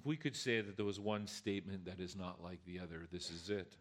If 0.00 0.06
we 0.06 0.16
could 0.16 0.34
say 0.34 0.60
that 0.60 0.76
there 0.76 0.86
was 0.86 0.98
one 0.98 1.28
statement 1.28 1.84
that 1.84 2.00
is 2.00 2.16
not 2.16 2.42
like 2.42 2.64
the 2.64 2.80
other, 2.80 3.06
this 3.12 3.30
is 3.30 3.50
it 3.50 3.76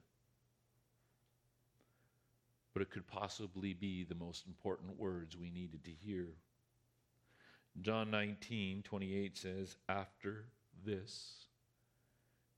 but 2.80 2.82
it 2.82 2.92
could 2.92 3.08
possibly 3.08 3.74
be 3.74 4.04
the 4.04 4.16
most 4.16 4.46
important 4.48 4.98
words 4.98 5.36
we 5.36 5.50
needed 5.50 5.84
to 5.84 5.92
hear. 5.92 6.28
John 7.82 8.12
19, 8.12 8.84
28 8.84 9.38
says, 9.38 9.76
After 9.88 10.46
this, 10.86 11.46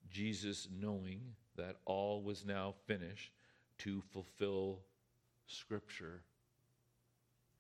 Jesus, 0.10 0.68
knowing 0.72 1.22
that 1.56 1.78
all 1.86 2.22
was 2.22 2.46
now 2.46 2.76
finished 2.86 3.32
to 3.80 4.02
fulfill 4.12 4.80
Scripture, 5.48 6.22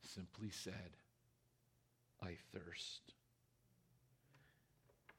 simply 0.01 0.49
said, 0.49 0.97
I 2.21 2.37
thirst. 2.53 3.13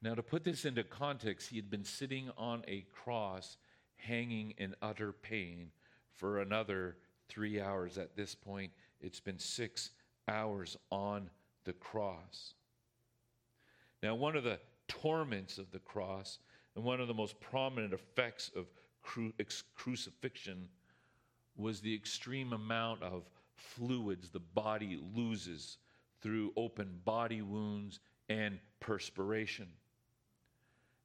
Now, 0.02 0.14
to 0.14 0.22
put 0.22 0.42
this 0.42 0.64
into 0.64 0.82
context, 0.82 1.48
he 1.48 1.56
had 1.56 1.70
been 1.70 1.84
sitting 1.84 2.28
on 2.36 2.64
a 2.66 2.84
cross, 2.92 3.56
hanging 3.94 4.52
in 4.58 4.74
utter 4.82 5.12
pain 5.12 5.70
for 6.10 6.40
another 6.40 6.96
three 7.28 7.60
hours 7.60 7.98
at 7.98 8.16
this 8.16 8.34
point. 8.34 8.72
It's 9.00 9.20
been 9.20 9.38
six 9.38 9.90
hours 10.26 10.76
on 10.90 11.30
the 11.64 11.72
cross. 11.72 12.54
Now, 14.02 14.16
one 14.16 14.34
of 14.34 14.42
the 14.42 14.58
torments 14.88 15.58
of 15.58 15.70
the 15.70 15.78
cross 15.78 16.40
and 16.74 16.84
one 16.84 17.00
of 17.00 17.06
the 17.06 17.14
most 17.14 17.38
prominent 17.40 17.92
effects 17.92 18.50
of 18.56 18.66
cru- 19.02 19.32
crucifixion 19.76 20.68
was 21.56 21.80
the 21.80 21.94
extreme 21.94 22.52
amount 22.52 23.02
of 23.02 23.30
fluids 23.54 24.30
the 24.30 24.40
body 24.40 25.00
loses 25.14 25.78
through 26.20 26.52
open 26.56 27.00
body 27.04 27.42
wounds 27.42 28.00
and 28.28 28.58
perspiration. 28.80 29.68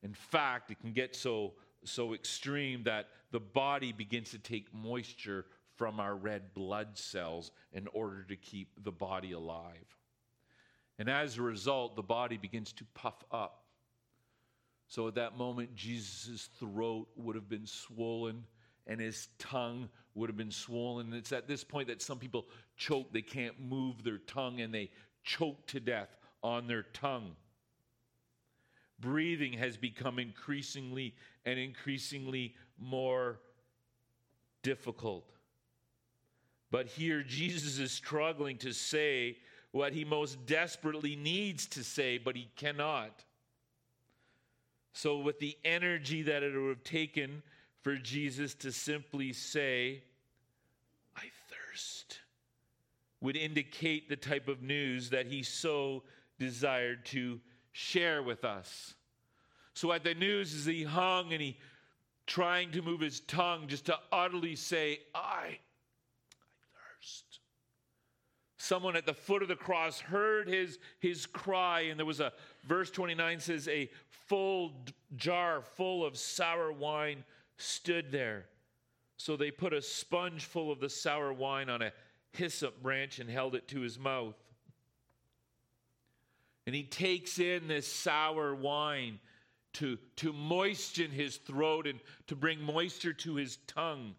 In 0.04 0.14
fact, 0.14 0.72
it 0.72 0.80
can 0.80 0.94
get 0.94 1.16
so, 1.16 1.54
so 1.84 2.14
extreme 2.14 2.84
that 2.84 3.08
the 3.32 3.40
body 3.40 3.92
begins 3.92 4.32
to 4.32 4.40
take 4.40 4.74
moisture 4.74 5.46
from 5.76 6.00
our 6.00 6.16
red 6.16 6.54
blood 6.54 6.98
cells 6.98 7.52
in 7.72 7.88
order 7.94 8.24
to 8.24 8.36
keep 8.36 8.84
the 8.84 8.92
body 8.92 9.32
alive. 9.32 9.96
And 11.00 11.10
as 11.10 11.38
a 11.38 11.42
result, 11.42 11.96
the 11.96 12.04
body 12.04 12.38
begins 12.38 12.74
to 12.74 12.86
puff 12.96 13.24
up. 13.32 13.64
So 14.88 15.08
at 15.08 15.16
that 15.16 15.38
moment, 15.38 15.76
Jesus' 15.76 16.50
throat 16.60 17.08
would 17.16 17.36
have 17.36 17.50
been 17.50 17.68
swollen 17.68 18.46
and 18.88 19.02
his 19.02 19.28
tongue 19.38 19.90
would 20.16 20.30
have 20.30 20.38
been 20.38 20.52
swollen. 20.52 21.08
And 21.08 21.16
it's 21.16 21.34
at 21.34 21.48
this 21.48 21.64
point 21.64 21.90
that 21.90 22.02
some 22.02 22.18
people 22.18 22.48
choke. 22.78 23.12
They 23.12 23.22
can't 23.22 23.60
move 23.60 24.04
their 24.04 24.18
tongue 24.18 24.62
and 24.62 24.74
they 24.74 24.90
choke 25.24 25.68
to 25.68 25.80
death 25.80 26.10
on 26.42 26.68
their 26.68 26.84
tongue. 26.84 27.36
Breathing 29.00 29.54
has 29.54 29.78
become 29.78 30.20
increasingly 30.20 31.14
and 31.46 31.60
increasingly 31.60 32.56
more 32.80 33.40
difficult. 34.64 35.26
But 36.72 36.88
here, 36.88 37.24
Jesus 37.24 37.80
is 37.80 37.92
struggling 37.92 38.58
to 38.58 38.74
say 38.74 39.38
what 39.72 39.94
he 39.94 40.04
most 40.04 40.46
desperately 40.46 41.16
needs 41.16 41.68
to 41.68 41.84
say, 41.84 42.18
but 42.18 42.36
he 42.36 42.50
cannot. 42.56 43.24
So, 44.94 45.20
with 45.20 45.40
the 45.40 45.56
energy 45.64 46.24
that 46.24 46.44
it 46.44 46.58
would 46.58 46.70
have 46.70 46.84
taken 46.84 47.44
for 47.82 47.96
Jesus 47.96 48.56
to 48.56 48.72
simply 48.72 49.32
say, 49.32 50.04
I 51.16 51.26
thirst, 51.50 52.20
would 53.22 53.38
indicate 53.38 54.10
the 54.10 54.16
type 54.16 54.48
of 54.48 54.62
news 54.62 55.12
that 55.12 55.28
he 55.28 55.44
so 55.44 56.04
desired 56.40 57.06
to 57.08 57.40
share 57.78 58.24
with 58.24 58.44
us. 58.44 58.96
So, 59.76 59.92
at 59.92 60.04
the 60.04 60.16
news, 60.16 60.56
as 60.56 60.66
he 60.66 60.84
hung 60.84 61.32
and 61.32 61.40
he 61.40 61.58
trying 62.26 62.72
to 62.72 62.82
move 62.82 63.00
his 63.00 63.20
tongue 63.22 63.68
just 63.68 63.86
to 63.86 63.98
utterly 64.12 64.56
say, 64.56 65.00
I, 65.14 65.20
I 65.20 65.60
thirst. 66.74 67.40
Someone 68.58 68.96
at 68.96 69.06
the 69.06 69.14
foot 69.14 69.44
of 69.44 69.48
the 69.48 69.56
cross 69.56 70.00
heard 70.00 70.48
his, 70.48 70.80
his 71.00 71.28
cry, 71.28 71.82
and 71.82 72.00
there 72.00 72.06
was 72.06 72.20
a 72.20 72.34
verse 72.68 72.90
29 72.90 73.40
says, 73.40 73.68
a 73.68 73.90
full 74.10 74.74
jar 75.16 75.62
full 75.62 76.04
of 76.04 76.18
sour 76.18 76.72
wine 76.72 77.24
stood 77.58 78.12
there. 78.12 78.48
So 79.18 79.38
they 79.38 79.52
put 79.52 79.72
a 79.72 79.84
sponge 79.84 80.46
full 80.46 80.72
of 80.72 80.80
the 80.80 80.90
sour 80.90 81.32
wine 81.32 81.70
on 81.70 81.84
a 81.84 81.94
hyssop 82.32 82.82
branch 82.82 83.20
and 83.20 83.30
held 83.30 83.54
it 83.54 83.68
to 83.68 83.82
his 83.82 84.00
mouth. 84.00 84.36
And 86.68 86.76
he 86.76 86.84
takes 86.84 87.40
in 87.40 87.70
this 87.70 87.88
sour 87.88 88.54
wine 88.54 89.20
to, 89.76 89.98
to 90.18 90.34
moisten 90.34 91.12
his 91.12 91.38
throat 91.38 91.88
and 91.88 92.02
to 92.28 92.36
bring 92.36 92.62
moisture 92.62 93.14
to 93.14 93.36
his 93.36 93.58
tongue. 93.68 94.16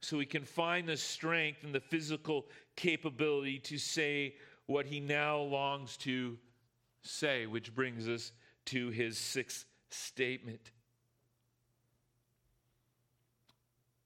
So 0.00 0.18
he 0.18 0.26
can 0.26 0.44
find 0.44 0.88
the 0.88 0.96
strength 0.96 1.62
and 1.62 1.72
the 1.72 1.80
physical 1.80 2.46
capability 2.74 3.60
to 3.60 3.78
say 3.78 4.34
what 4.66 4.86
he 4.86 4.98
now 4.98 5.38
longs 5.38 5.96
to 5.98 6.36
say, 7.02 7.46
which 7.46 7.72
brings 7.72 8.08
us 8.08 8.32
to 8.66 8.90
his 8.90 9.16
sixth 9.16 9.64
statement. 9.90 10.72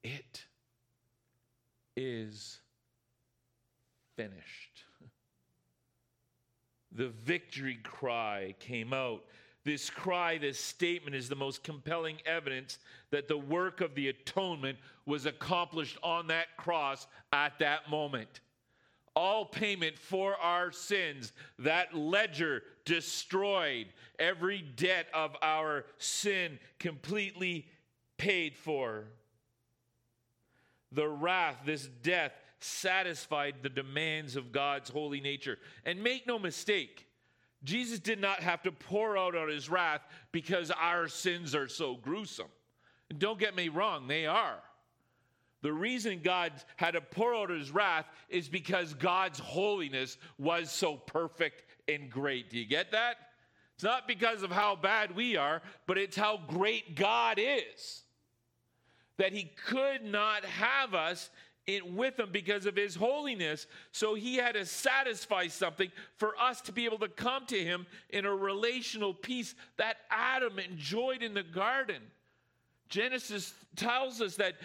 It 0.03 0.45
is 1.97 2.59
finished. 4.15 4.83
The 6.91 7.09
victory 7.09 7.79
cry 7.83 8.55
came 8.59 8.93
out. 8.93 9.23
This 9.63 9.89
cry, 9.89 10.37
this 10.37 10.59
statement 10.59 11.15
is 11.15 11.29
the 11.29 11.35
most 11.35 11.63
compelling 11.63 12.17
evidence 12.25 12.79
that 13.11 13.27
the 13.27 13.37
work 13.37 13.81
of 13.81 13.93
the 13.93 14.07
atonement 14.07 14.77
was 15.05 15.25
accomplished 15.25 15.97
on 16.01 16.27
that 16.27 16.55
cross 16.57 17.07
at 17.33 17.59
that 17.59 17.89
moment. 17.89 18.39
All 19.15 19.45
payment 19.45 19.97
for 19.97 20.35
our 20.37 20.71
sins, 20.71 21.33
that 21.59 21.93
ledger 21.93 22.63
destroyed, 22.85 23.87
every 24.17 24.61
debt 24.61 25.07
of 25.13 25.35
our 25.41 25.85
sin 25.97 26.57
completely 26.79 27.67
paid 28.17 28.55
for. 28.55 29.03
The 30.91 31.07
wrath, 31.07 31.57
this 31.65 31.87
death, 32.01 32.31
satisfied 32.59 33.55
the 33.61 33.69
demands 33.69 34.35
of 34.35 34.51
God's 34.51 34.89
holy 34.89 35.21
nature. 35.21 35.57
And 35.85 36.03
make 36.03 36.27
no 36.27 36.39
mistake, 36.39 37.07
Jesus 37.63 37.99
did 37.99 38.19
not 38.19 38.39
have 38.39 38.61
to 38.63 38.71
pour 38.71 39.17
out 39.17 39.35
on 39.35 39.49
his 39.49 39.69
wrath 39.69 40.01
because 40.31 40.71
our 40.71 41.07
sins 41.07 41.55
are 41.55 41.67
so 41.67 41.95
gruesome. 41.95 42.47
And 43.09 43.19
don't 43.19 43.39
get 43.39 43.55
me 43.55 43.69
wrong, 43.69 44.07
they 44.07 44.25
are. 44.25 44.59
The 45.61 45.73
reason 45.73 46.21
God 46.23 46.53
had 46.77 46.91
to 46.91 47.01
pour 47.01 47.35
out 47.35 47.49
his 47.49 47.71
wrath 47.71 48.05
is 48.29 48.47
because 48.47 48.93
God's 48.93 49.39
holiness 49.39 50.17
was 50.37 50.71
so 50.71 50.95
perfect 50.95 51.63
and 51.89 52.09
great. 52.09 52.49
Do 52.49 52.57
you 52.57 52.65
get 52.65 52.91
that? 52.91 53.17
It's 53.75 53.83
not 53.83 54.07
because 54.07 54.43
of 54.43 54.51
how 54.51 54.75
bad 54.75 55.15
we 55.15 55.35
are, 55.35 55.61
but 55.85 55.97
it's 55.97 56.15
how 56.15 56.39
great 56.47 56.95
God 56.95 57.39
is 57.39 58.03
that 59.19 59.33
he 59.33 59.51
could 59.67 60.03
not 60.03 60.45
have 60.45 60.93
us 60.93 61.29
in, 61.75 61.95
with 61.95 62.19
him 62.19 62.29
because 62.31 62.65
of 62.65 62.75
his 62.75 62.95
holiness. 62.95 63.67
So 63.91 64.15
he 64.15 64.35
had 64.35 64.55
to 64.55 64.65
satisfy 64.65 65.47
something 65.47 65.91
for 66.17 66.33
us 66.39 66.61
to 66.61 66.71
be 66.71 66.85
able 66.85 66.99
to 66.99 67.07
come 67.07 67.45
to 67.47 67.63
him 67.63 67.85
in 68.09 68.25
a 68.25 68.33
relational 68.33 69.13
peace 69.13 69.55
that 69.77 69.97
Adam 70.09 70.59
enjoyed 70.59 71.21
in 71.21 71.33
the 71.33 71.43
garden. 71.43 72.01
Genesis 72.89 73.53
tells 73.75 74.21
us 74.21 74.35
that 74.37 74.55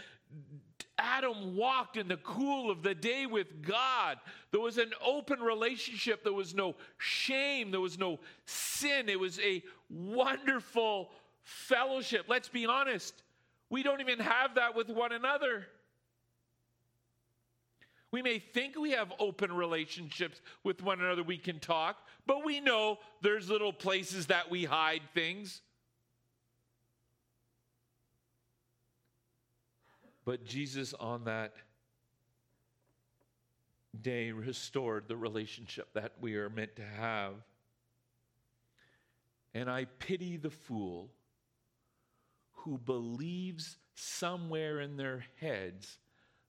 Adam 0.96 1.56
walked 1.56 1.96
in 1.96 2.08
the 2.08 2.16
cool 2.18 2.70
of 2.70 2.82
the 2.82 2.94
day 2.94 3.26
with 3.26 3.62
God. 3.62 4.18
There 4.52 4.60
was 4.60 4.78
an 4.78 4.92
open 5.04 5.40
relationship. 5.40 6.22
There 6.22 6.32
was 6.32 6.54
no 6.54 6.76
shame. 6.98 7.70
There 7.70 7.80
was 7.80 7.98
no 7.98 8.20
sin. 8.46 9.08
It 9.08 9.18
was 9.18 9.38
a 9.40 9.62
wonderful 9.90 11.10
fellowship. 11.42 12.26
Let's 12.28 12.48
be 12.48 12.64
honest. 12.64 13.22
We 13.68 13.82
don't 13.82 14.00
even 14.00 14.20
have 14.20 14.54
that 14.54 14.74
with 14.76 14.88
one 14.88 15.12
another. 15.12 15.66
We 18.14 18.22
may 18.22 18.38
think 18.38 18.78
we 18.78 18.92
have 18.92 19.12
open 19.18 19.50
relationships 19.50 20.40
with 20.62 20.80
one 20.84 21.00
another, 21.00 21.24
we 21.24 21.36
can 21.36 21.58
talk, 21.58 21.96
but 22.28 22.44
we 22.44 22.60
know 22.60 23.00
there's 23.22 23.50
little 23.50 23.72
places 23.72 24.28
that 24.28 24.48
we 24.48 24.62
hide 24.62 25.02
things. 25.14 25.62
But 30.24 30.44
Jesus, 30.44 30.94
on 30.94 31.24
that 31.24 31.54
day, 34.00 34.30
restored 34.30 35.08
the 35.08 35.16
relationship 35.16 35.92
that 35.94 36.12
we 36.20 36.36
are 36.36 36.48
meant 36.48 36.76
to 36.76 36.84
have. 36.84 37.32
And 39.54 39.68
I 39.68 39.86
pity 39.86 40.36
the 40.36 40.50
fool 40.50 41.10
who 42.52 42.78
believes 42.78 43.76
somewhere 43.96 44.78
in 44.78 44.96
their 44.96 45.24
heads 45.40 45.98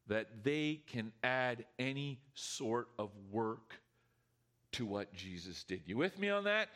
that 0.07 0.43
they 0.43 0.81
can 0.87 1.11
add 1.23 1.65
any 1.79 2.19
sort 2.33 2.87
of 2.99 3.09
work 3.31 3.79
to 4.73 4.85
what 4.85 5.13
Jesus 5.13 5.63
did. 5.63 5.81
You 5.85 5.97
with 5.97 6.19
me 6.19 6.29
on 6.29 6.43
that? 6.43 6.69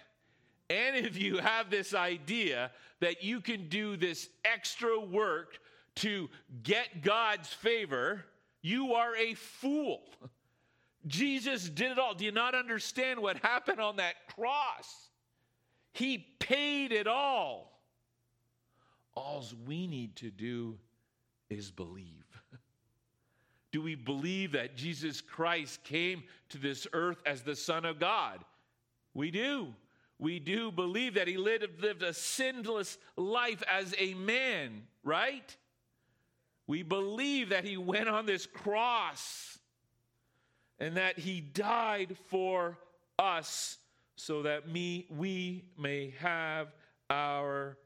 And 0.69 0.95
if 0.95 1.17
you 1.17 1.37
have 1.37 1.69
this 1.69 1.93
idea 1.93 2.71
that 2.99 3.23
you 3.23 3.41
can 3.41 3.69
do 3.69 3.97
this 3.97 4.29
extra 4.45 4.99
work 4.99 5.59
to 5.95 6.29
get 6.63 7.01
God's 7.03 7.49
favor, 7.49 8.23
you 8.61 8.93
are 8.93 9.15
a 9.15 9.33
fool. 9.33 10.01
Jesus 11.07 11.67
did 11.69 11.91
it 11.91 11.99
all. 11.99 12.13
Do 12.13 12.25
you 12.25 12.31
not 12.31 12.55
understand 12.55 13.19
what 13.19 13.37
happened 13.37 13.79
on 13.79 13.95
that 13.97 14.15
cross? 14.35 15.09
He 15.91 16.25
paid 16.39 16.91
it 16.91 17.07
all. 17.07 17.81
All 19.15 19.43
we 19.65 19.87
need 19.87 20.15
to 20.17 20.29
do 20.29 20.77
is 21.49 21.71
believe. 21.71 22.28
Do 23.71 23.81
we 23.81 23.95
believe 23.95 24.53
that 24.53 24.75
Jesus 24.75 25.21
Christ 25.21 25.83
came 25.83 26.23
to 26.49 26.57
this 26.57 26.87
earth 26.93 27.21
as 27.25 27.41
the 27.41 27.55
Son 27.55 27.85
of 27.85 27.99
God? 27.99 28.43
We 29.13 29.31
do. 29.31 29.73
We 30.17 30.39
do 30.39 30.71
believe 30.71 31.13
that 31.13 31.27
he 31.27 31.37
lived, 31.37 31.81
lived 31.81 32.03
a 32.03 32.13
sinless 32.13 32.97
life 33.15 33.63
as 33.71 33.95
a 33.97 34.13
man, 34.15 34.83
right? 35.03 35.55
We 36.67 36.83
believe 36.83 37.49
that 37.49 37.63
he 37.63 37.77
went 37.77 38.09
on 38.09 38.25
this 38.25 38.45
cross 38.45 39.57
and 40.79 40.97
that 40.97 41.17
he 41.19 41.41
died 41.41 42.17
for 42.27 42.77
us 43.17 43.77
so 44.15 44.43
that 44.43 44.67
me, 44.67 45.07
we 45.09 45.63
may 45.77 46.13
have 46.19 46.67
our 47.09 47.77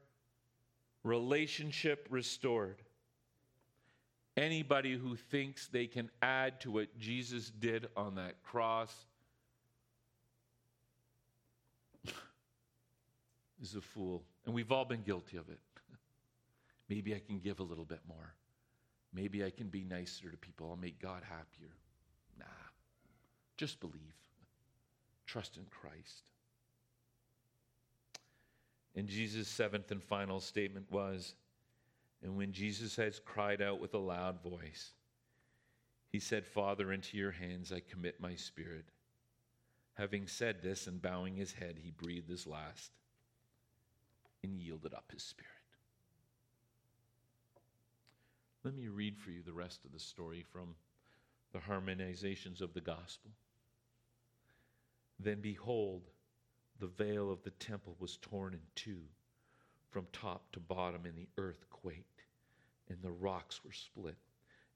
relationship 1.04 2.06
restored. 2.10 2.82
Anybody 4.36 4.96
who 4.96 5.14
thinks 5.14 5.68
they 5.68 5.86
can 5.86 6.10
add 6.20 6.60
to 6.60 6.72
what 6.72 6.98
Jesus 6.98 7.50
did 7.50 7.86
on 7.96 8.16
that 8.16 8.42
cross 8.42 8.92
is 13.62 13.76
a 13.76 13.80
fool. 13.80 14.24
And 14.44 14.54
we've 14.54 14.72
all 14.72 14.84
been 14.84 15.02
guilty 15.02 15.36
of 15.36 15.48
it. 15.48 15.60
Maybe 16.88 17.14
I 17.14 17.20
can 17.24 17.38
give 17.38 17.60
a 17.60 17.62
little 17.62 17.84
bit 17.84 18.00
more. 18.08 18.34
Maybe 19.12 19.44
I 19.44 19.50
can 19.50 19.68
be 19.68 19.84
nicer 19.84 20.28
to 20.28 20.36
people. 20.36 20.68
I'll 20.68 20.76
make 20.76 21.00
God 21.00 21.22
happier. 21.22 21.70
Nah. 22.36 22.46
Just 23.56 23.78
believe. 23.78 24.14
Trust 25.26 25.56
in 25.56 25.64
Christ. 25.70 26.30
And 28.96 29.06
Jesus' 29.08 29.46
seventh 29.46 29.92
and 29.92 30.02
final 30.02 30.40
statement 30.40 30.90
was 30.90 31.34
And 32.24 32.36
when 32.36 32.52
Jesus 32.52 32.96
had 32.96 33.22
cried 33.26 33.60
out 33.60 33.80
with 33.80 33.92
a 33.92 33.98
loud 33.98 34.42
voice, 34.42 34.92
he 36.10 36.18
said, 36.18 36.46
Father, 36.46 36.92
into 36.92 37.18
your 37.18 37.30
hands 37.30 37.70
I 37.70 37.80
commit 37.80 38.18
my 38.18 38.34
spirit. 38.34 38.86
Having 39.92 40.28
said 40.28 40.62
this 40.62 40.86
and 40.86 41.02
bowing 41.02 41.36
his 41.36 41.52
head, 41.52 41.76
he 41.78 41.90
breathed 41.90 42.30
his 42.30 42.46
last 42.46 42.92
and 44.42 44.58
yielded 44.58 44.94
up 44.94 45.10
his 45.12 45.22
spirit. 45.22 45.50
Let 48.64 48.74
me 48.74 48.88
read 48.88 49.18
for 49.18 49.30
you 49.30 49.42
the 49.44 49.52
rest 49.52 49.84
of 49.84 49.92
the 49.92 50.00
story 50.00 50.44
from 50.50 50.74
the 51.52 51.58
harmonizations 51.58 52.62
of 52.62 52.72
the 52.72 52.80
gospel. 52.80 53.30
Then 55.20 55.40
behold, 55.42 56.08
the 56.80 56.86
veil 56.86 57.30
of 57.30 57.42
the 57.42 57.50
temple 57.50 57.96
was 58.00 58.16
torn 58.16 58.54
in 58.54 58.60
two 58.74 59.02
from 59.90 60.06
top 60.12 60.50
to 60.52 60.58
bottom, 60.58 61.04
and 61.04 61.16
the 61.16 61.28
earth 61.38 61.66
quaked, 61.70 62.13
and 62.88 62.98
the 63.02 63.10
rocks 63.10 63.64
were 63.64 63.72
split, 63.72 64.16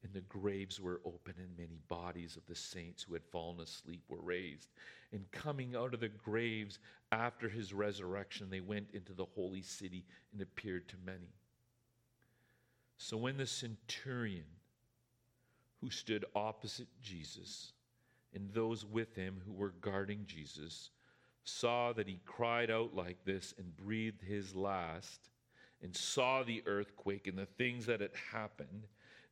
and 0.02 0.12
the 0.12 0.20
graves 0.22 0.80
were 0.80 1.00
open, 1.04 1.34
and 1.38 1.56
many 1.56 1.78
bodies 1.88 2.36
of 2.36 2.46
the 2.46 2.54
saints 2.54 3.02
who 3.02 3.14
had 3.14 3.24
fallen 3.24 3.60
asleep 3.60 4.02
were 4.08 4.20
raised. 4.20 4.68
And 5.12 5.30
coming 5.32 5.74
out 5.74 5.94
of 5.94 6.00
the 6.00 6.08
graves 6.08 6.78
after 7.12 7.48
his 7.48 7.72
resurrection, 7.72 8.48
they 8.50 8.60
went 8.60 8.88
into 8.92 9.12
the 9.12 9.26
holy 9.34 9.62
city 9.62 10.04
and 10.32 10.40
appeared 10.40 10.88
to 10.88 10.96
many. 11.04 11.32
So 12.98 13.16
when 13.16 13.36
the 13.36 13.46
centurion 13.46 14.44
who 15.80 15.90
stood 15.90 16.24
opposite 16.34 16.88
Jesus 17.00 17.72
and 18.34 18.52
those 18.52 18.84
with 18.84 19.14
him 19.14 19.40
who 19.46 19.52
were 19.52 19.74
guarding 19.80 20.24
Jesus 20.26 20.90
saw 21.44 21.92
that 21.94 22.08
he 22.08 22.20
cried 22.26 22.70
out 22.70 22.94
like 22.94 23.24
this 23.24 23.54
and 23.56 23.76
breathed 23.76 24.22
his 24.22 24.54
last, 24.54 25.30
and 25.82 25.94
saw 25.94 26.42
the 26.42 26.62
earthquake 26.66 27.26
and 27.26 27.38
the 27.38 27.46
things 27.46 27.86
that 27.86 28.00
had 28.00 28.14
happened, 28.32 28.86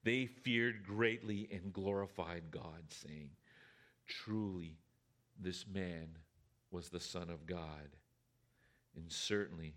they 0.05 0.27
feared 0.27 0.85
greatly 0.85 1.49
and 1.51 1.73
glorified 1.73 2.45
God, 2.51 2.85
saying, 2.89 3.31
Truly, 4.07 4.79
this 5.39 5.67
man 5.67 6.17
was 6.71 6.89
the 6.89 7.01
Son 7.01 7.29
of 7.29 7.47
God. 7.47 7.97
And 8.95 9.11
certainly, 9.11 9.75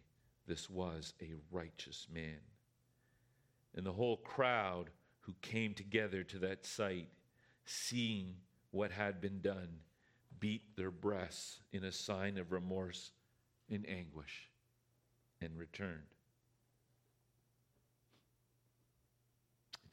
this 0.48 0.70
was 0.70 1.14
a 1.22 1.34
righteous 1.52 2.08
man. 2.14 2.40
And 3.76 3.86
the 3.86 3.92
whole 3.92 4.18
crowd 4.18 4.90
who 5.22 5.34
came 5.42 5.74
together 5.74 6.24
to 6.24 6.40
that 6.40 6.66
sight, 6.66 7.08
seeing 7.66 8.36
what 8.72 8.92
had 8.92 9.22
been 9.22 9.42
done, 9.42 9.70
beat 10.40 10.76
their 10.76 10.92
breasts 10.92 11.60
in 11.72 11.84
a 11.84 11.92
sign 11.92 12.38
of 12.38 12.52
remorse 12.52 13.12
and 13.70 13.88
anguish 13.90 14.50
and 15.42 15.58
returned. 15.58 16.16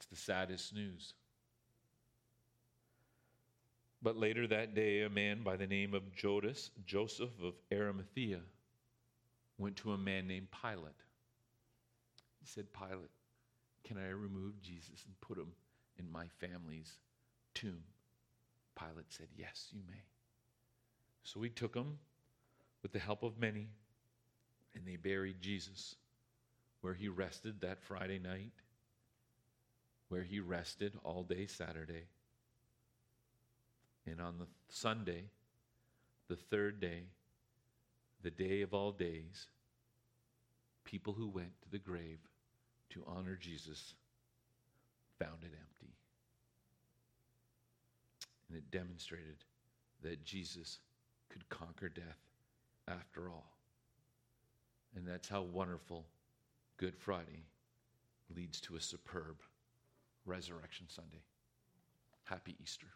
The 0.09 0.15
saddest 0.15 0.73
news. 0.73 1.13
But 4.01 4.17
later 4.17 4.47
that 4.47 4.75
day, 4.75 5.01
a 5.01 5.09
man 5.09 5.43
by 5.43 5.55
the 5.55 5.67
name 5.67 5.93
of 5.93 6.15
Judas, 6.15 6.69
Joseph 6.85 7.31
of 7.43 7.53
Arimathea, 7.71 8.39
went 9.57 9.75
to 9.77 9.91
a 9.91 9.97
man 9.97 10.27
named 10.27 10.47
Pilate. 10.61 10.93
He 12.39 12.45
said, 12.47 12.67
Pilate, 12.73 13.09
can 13.83 13.97
I 13.97 14.09
remove 14.09 14.61
Jesus 14.61 15.03
and 15.05 15.19
put 15.21 15.37
him 15.37 15.51
in 15.97 16.11
my 16.11 16.27
family's 16.39 16.97
tomb? 17.53 17.83
Pilate 18.77 19.11
said, 19.11 19.27
Yes, 19.35 19.69
you 19.71 19.81
may. 19.87 20.03
So 21.23 21.41
he 21.41 21.49
took 21.49 21.75
him 21.75 21.97
with 22.83 22.93
the 22.93 22.99
help 22.99 23.23
of 23.23 23.39
many, 23.39 23.67
and 24.75 24.85
they 24.85 24.95
buried 24.95 25.41
Jesus 25.41 25.95
where 26.81 26.93
he 26.93 27.07
rested 27.07 27.61
that 27.61 27.81
Friday 27.81 28.19
night 28.19 28.51
where 30.09 30.23
he 30.23 30.39
rested 30.39 30.93
all 31.03 31.23
day 31.23 31.45
Saturday. 31.47 32.05
And 34.05 34.21
on 34.21 34.37
the 34.39 34.47
Sunday, 34.69 35.25
the 36.29 36.35
third 36.35 36.79
day, 36.79 37.03
the 38.23 38.31
day 38.31 38.61
of 38.61 38.73
all 38.73 38.91
days, 38.91 39.47
people 40.85 41.13
who 41.13 41.27
went 41.27 41.61
to 41.61 41.69
the 41.69 41.77
grave 41.77 42.19
to 42.89 43.03
honor 43.05 43.37
Jesus 43.39 43.93
found 45.19 45.43
it 45.43 45.51
empty. 45.51 45.93
And 48.47 48.57
it 48.57 48.71
demonstrated 48.71 49.43
that 50.03 50.23
Jesus 50.23 50.79
could 51.29 51.47
conquer 51.49 51.89
death 51.89 52.19
after 52.87 53.29
all. 53.29 53.51
And 54.95 55.05
that's 55.05 55.27
how 55.27 55.41
wonderful 55.41 56.05
Good 56.77 56.95
Friday 56.95 57.43
leads 58.33 58.61
to 58.61 58.75
a 58.75 58.81
superb 58.81 59.41
Resurrection 60.27 60.87
Sunday. 60.89 61.23
Happy 62.25 62.55
Easter. 62.61 62.87